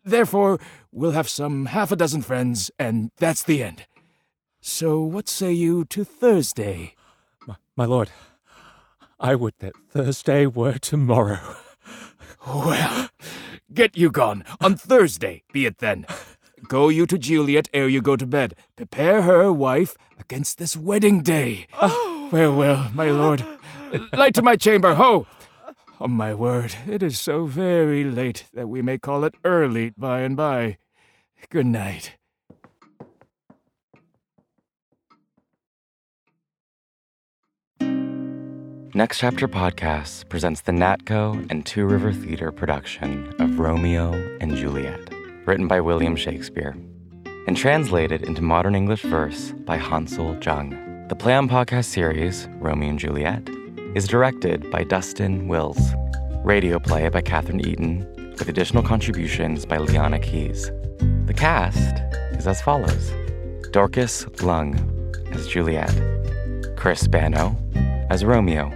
Therefore, 0.04 0.58
we'll 0.90 1.12
have 1.12 1.28
some 1.28 1.66
half 1.66 1.92
a 1.92 1.96
dozen 1.96 2.22
friends, 2.22 2.72
and 2.76 3.12
that's 3.18 3.44
the 3.44 3.62
end. 3.62 3.86
So, 4.60 5.00
what 5.00 5.28
say 5.28 5.52
you 5.52 5.84
to 5.84 6.02
Thursday? 6.02 6.96
My, 7.46 7.54
my 7.76 7.84
lord, 7.84 8.10
I 9.20 9.34
would 9.34 9.54
that 9.58 9.74
Thursday 9.90 10.46
were 10.46 10.78
tomorrow. 10.78 11.40
Well, 12.46 13.10
get 13.74 13.94
you 13.94 14.10
gone. 14.10 14.42
On 14.60 14.74
Thursday, 14.74 15.42
be 15.52 15.66
it 15.66 15.78
then. 15.78 16.06
Go 16.66 16.88
you 16.88 17.04
to 17.04 17.18
Juliet 17.18 17.68
ere 17.74 17.88
you 17.88 18.00
go 18.00 18.16
to 18.16 18.26
bed. 18.26 18.54
Prepare 18.76 19.22
her, 19.22 19.52
wife, 19.52 19.96
against 20.18 20.56
this 20.56 20.74
wedding 20.74 21.22
day. 21.22 21.66
Farewell, 22.30 22.90
my 22.94 23.10
lord. 23.10 23.44
Light 24.14 24.34
to 24.34 24.42
my 24.42 24.56
chamber, 24.56 24.94
ho! 24.94 25.26
On 26.00 26.10
my 26.10 26.32
word, 26.32 26.74
it 26.86 27.02
is 27.02 27.20
so 27.20 27.44
very 27.44 28.04
late 28.04 28.44
that 28.54 28.68
we 28.68 28.80
may 28.80 28.96
call 28.96 29.24
it 29.24 29.34
early 29.44 29.90
by 29.90 30.20
and 30.20 30.36
by. 30.36 30.78
Good 31.50 31.66
night. 31.66 32.17
Next 38.98 39.20
Chapter 39.20 39.46
Podcast 39.46 40.28
presents 40.28 40.62
the 40.62 40.72
NAATCO 40.72 41.52
and 41.52 41.64
Two 41.64 41.86
River 41.86 42.12
Theater 42.12 42.50
production 42.50 43.32
of 43.38 43.60
Romeo 43.60 44.12
and 44.40 44.56
Juliet, 44.56 44.98
written 45.44 45.68
by 45.68 45.80
William 45.80 46.16
Shakespeare, 46.16 46.76
and 47.46 47.56
translated 47.56 48.22
into 48.22 48.42
modern 48.42 48.74
English 48.74 49.02
verse 49.02 49.52
by 49.64 49.78
Hansol 49.78 50.44
Jung. 50.44 50.70
The 51.06 51.14
Play 51.14 51.34
on 51.34 51.48
Podcast 51.48 51.84
series, 51.84 52.48
Romeo 52.54 52.90
and 52.90 52.98
Juliet, 52.98 53.48
is 53.94 54.08
directed 54.08 54.68
by 54.72 54.82
Dustin 54.82 55.46
Wills, 55.46 55.92
radio 56.42 56.80
play 56.80 57.08
by 57.08 57.20
Catherine 57.20 57.64
Eaton, 57.64 58.04
with 58.36 58.48
additional 58.48 58.82
contributions 58.82 59.64
by 59.64 59.78
Leanna 59.78 60.18
Keyes. 60.18 60.72
The 61.26 61.34
cast 61.36 62.02
is 62.36 62.48
as 62.48 62.60
follows 62.60 63.12
Dorcas 63.70 64.24
Leung 64.24 64.74
as 65.32 65.46
Juliet, 65.46 65.94
Chris 66.76 67.06
Bannow 67.06 67.56
as 68.10 68.24
Romeo, 68.24 68.70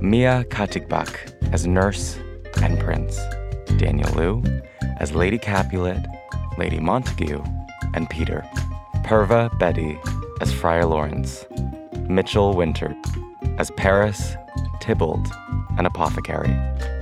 Mia 0.00 0.44
Katigbak 0.48 1.32
as 1.52 1.66
Nurse 1.66 2.18
and 2.62 2.78
Prince, 2.78 3.18
Daniel 3.78 4.10
Liu 4.14 4.42
as 4.98 5.14
Lady 5.14 5.38
Capulet, 5.38 6.04
Lady 6.58 6.78
Montague, 6.78 7.42
and 7.94 8.08
Peter, 8.10 8.44
Purva 9.04 9.50
Bedi 9.58 9.98
as 10.40 10.52
Friar 10.52 10.84
Laurence, 10.84 11.46
Mitchell 12.08 12.54
Winter 12.54 12.94
as 13.58 13.70
Paris, 13.72 14.36
Tybalt, 14.80 15.26
and 15.78 15.86
Apothecary, 15.86 16.48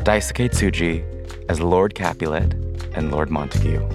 Daisuke 0.05 0.51
Tsuji 0.51 1.05
as 1.49 1.61
Lord 1.61 1.95
Capulet 1.95 2.55
and 2.95 3.11
Lord 3.11 3.31
Montague, 3.31 3.87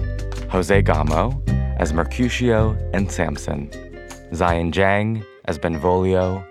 Jose 0.50 0.82
Gamo 0.82 1.40
as 1.78 1.94
Mercutio 1.94 2.76
and 2.92 3.10
Samson, 3.10 3.70
Zion 4.34 4.70
Jang 4.70 5.24
as 5.46 5.58
Benvolio 5.58 6.44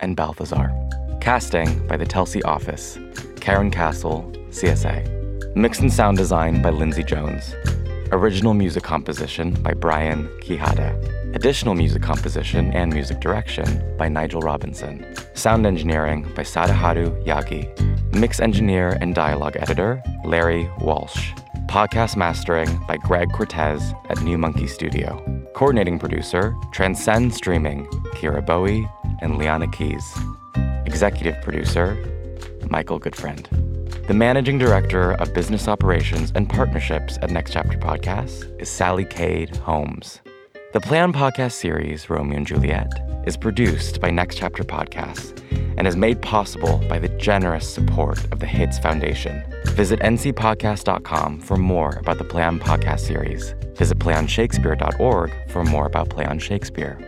and 0.00 0.16
Balthazar. 0.16 0.72
Casting 1.20 1.86
by 1.86 1.96
the 1.96 2.06
Telsey 2.06 2.44
Office, 2.44 2.96
Karyn 3.36 3.72
Casl, 3.72 4.32
CSA. 4.48 5.56
Mix 5.56 5.80
and 5.80 5.92
sound 5.92 6.16
design 6.16 6.62
by 6.62 6.70
Lindsay 6.70 7.02
Jones. 7.02 7.54
Original 8.12 8.54
music 8.54 8.82
composition 8.82 9.52
by 9.62 9.72
Brian 9.72 10.28
Quijada. 10.40 11.34
Additional 11.34 11.74
music 11.74 12.02
composition 12.02 12.72
and 12.72 12.92
music 12.92 13.20
direction 13.20 13.96
by 13.96 14.08
Nigel 14.08 14.40
Robinson. 14.40 15.04
Sound 15.34 15.66
engineering 15.66 16.22
by 16.34 16.42
Sadaharu 16.42 17.24
Yagi. 17.24 18.14
Mix 18.14 18.40
engineer 18.40 18.96
and 19.00 19.14
dialogue 19.14 19.56
editor 19.58 20.02
Larry 20.24 20.70
Walsh. 20.80 21.32
Podcast 21.68 22.16
mastering 22.16 22.80
by 22.86 22.96
Greg 22.96 23.32
Cortez 23.32 23.92
at 24.08 24.22
New 24.22 24.38
Monkey 24.38 24.68
Studio. 24.68 25.20
Coordinating 25.54 25.98
producer 25.98 26.54
Transcend 26.70 27.34
Streaming, 27.34 27.86
Kira 28.14 28.44
Bowie 28.44 28.88
and 29.20 29.36
Leanna 29.36 29.68
Keyes. 29.68 30.04
Executive 30.86 31.42
producer 31.42 31.96
Michael 32.70 33.00
Goodfriend. 33.00 33.48
The 34.06 34.14
managing 34.14 34.58
director 34.58 35.12
of 35.14 35.34
business 35.34 35.66
operations 35.66 36.32
and 36.36 36.48
partnerships 36.48 37.18
at 37.20 37.30
Next 37.30 37.52
Chapter 37.52 37.76
Podcasts 37.76 38.48
is 38.60 38.70
Sally 38.70 39.04
Cade 39.04 39.56
Holmes. 39.56 40.20
The 40.76 40.80
Play 40.82 41.00
On 41.00 41.10
Podcast 41.10 41.52
series, 41.52 42.10
Romeo 42.10 42.36
and 42.36 42.46
Juliet, 42.46 42.92
is 43.24 43.34
produced 43.34 43.98
by 43.98 44.10
Next 44.10 44.36
Chapter 44.36 44.62
Podcasts 44.62 45.32
and 45.78 45.88
is 45.88 45.96
made 45.96 46.20
possible 46.20 46.84
by 46.86 46.98
the 46.98 47.08
generous 47.16 47.66
support 47.66 48.22
of 48.30 48.40
the 48.40 48.46
Hitz 48.46 48.78
Foundation. 48.78 49.42
Visit 49.68 50.00
ncpodcast.com 50.00 51.40
for 51.40 51.56
more 51.56 51.96
about 51.96 52.18
the 52.18 52.24
Play 52.24 52.42
On 52.42 52.60
Podcast 52.60 53.00
series. 53.00 53.54
Visit 53.76 53.98
playonshakespeare.org 54.00 55.32
for 55.48 55.64
more 55.64 55.86
about 55.86 56.10
Play 56.10 56.26
On 56.26 56.38
Shakespeare. 56.38 56.98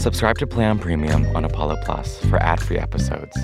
Subscribe 0.00 0.38
to 0.38 0.46
Play 0.46 0.64
On 0.64 0.78
Premium 0.78 1.26
on 1.36 1.44
Apollo 1.44 1.76
Plus 1.84 2.24
for 2.24 2.38
ad-free 2.38 2.78
episodes. 2.78 3.36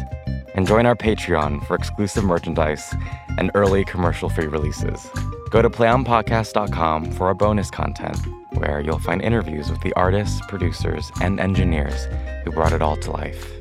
And 0.55 0.67
join 0.67 0.87
our 0.87 0.95
Patreon 0.95 1.67
for 1.67 1.75
exclusive 1.75 2.25
merchandise 2.25 2.95
and 3.37 3.51
early 3.55 3.85
commercial-free 3.85 4.47
releases. 4.47 5.07
Go 5.51 5.61
to 5.61 5.69
playonpodcast.com 5.69 7.13
for 7.13 7.27
our 7.27 7.35
bonus 7.35 7.71
content, 7.71 8.17
where 8.55 8.81
you'll 8.81 8.99
find 8.99 9.21
interviews 9.21 9.71
with 9.71 9.83
the 9.83 9.93
artists, 9.97 10.41
producers, 10.49 11.13
and 11.21 11.41
engineers 11.41 12.07
who 12.43 12.53
brought 12.53 12.73
it 12.73 12.81
all 12.81 12.97
to 12.97 13.11
life. 13.11 13.53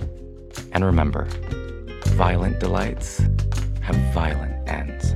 And 0.71 0.85
remember, 0.85 1.27
violent 2.05 2.61
delights 2.61 3.21
have 3.81 3.97
violent 4.13 4.69
ends. 4.69 5.15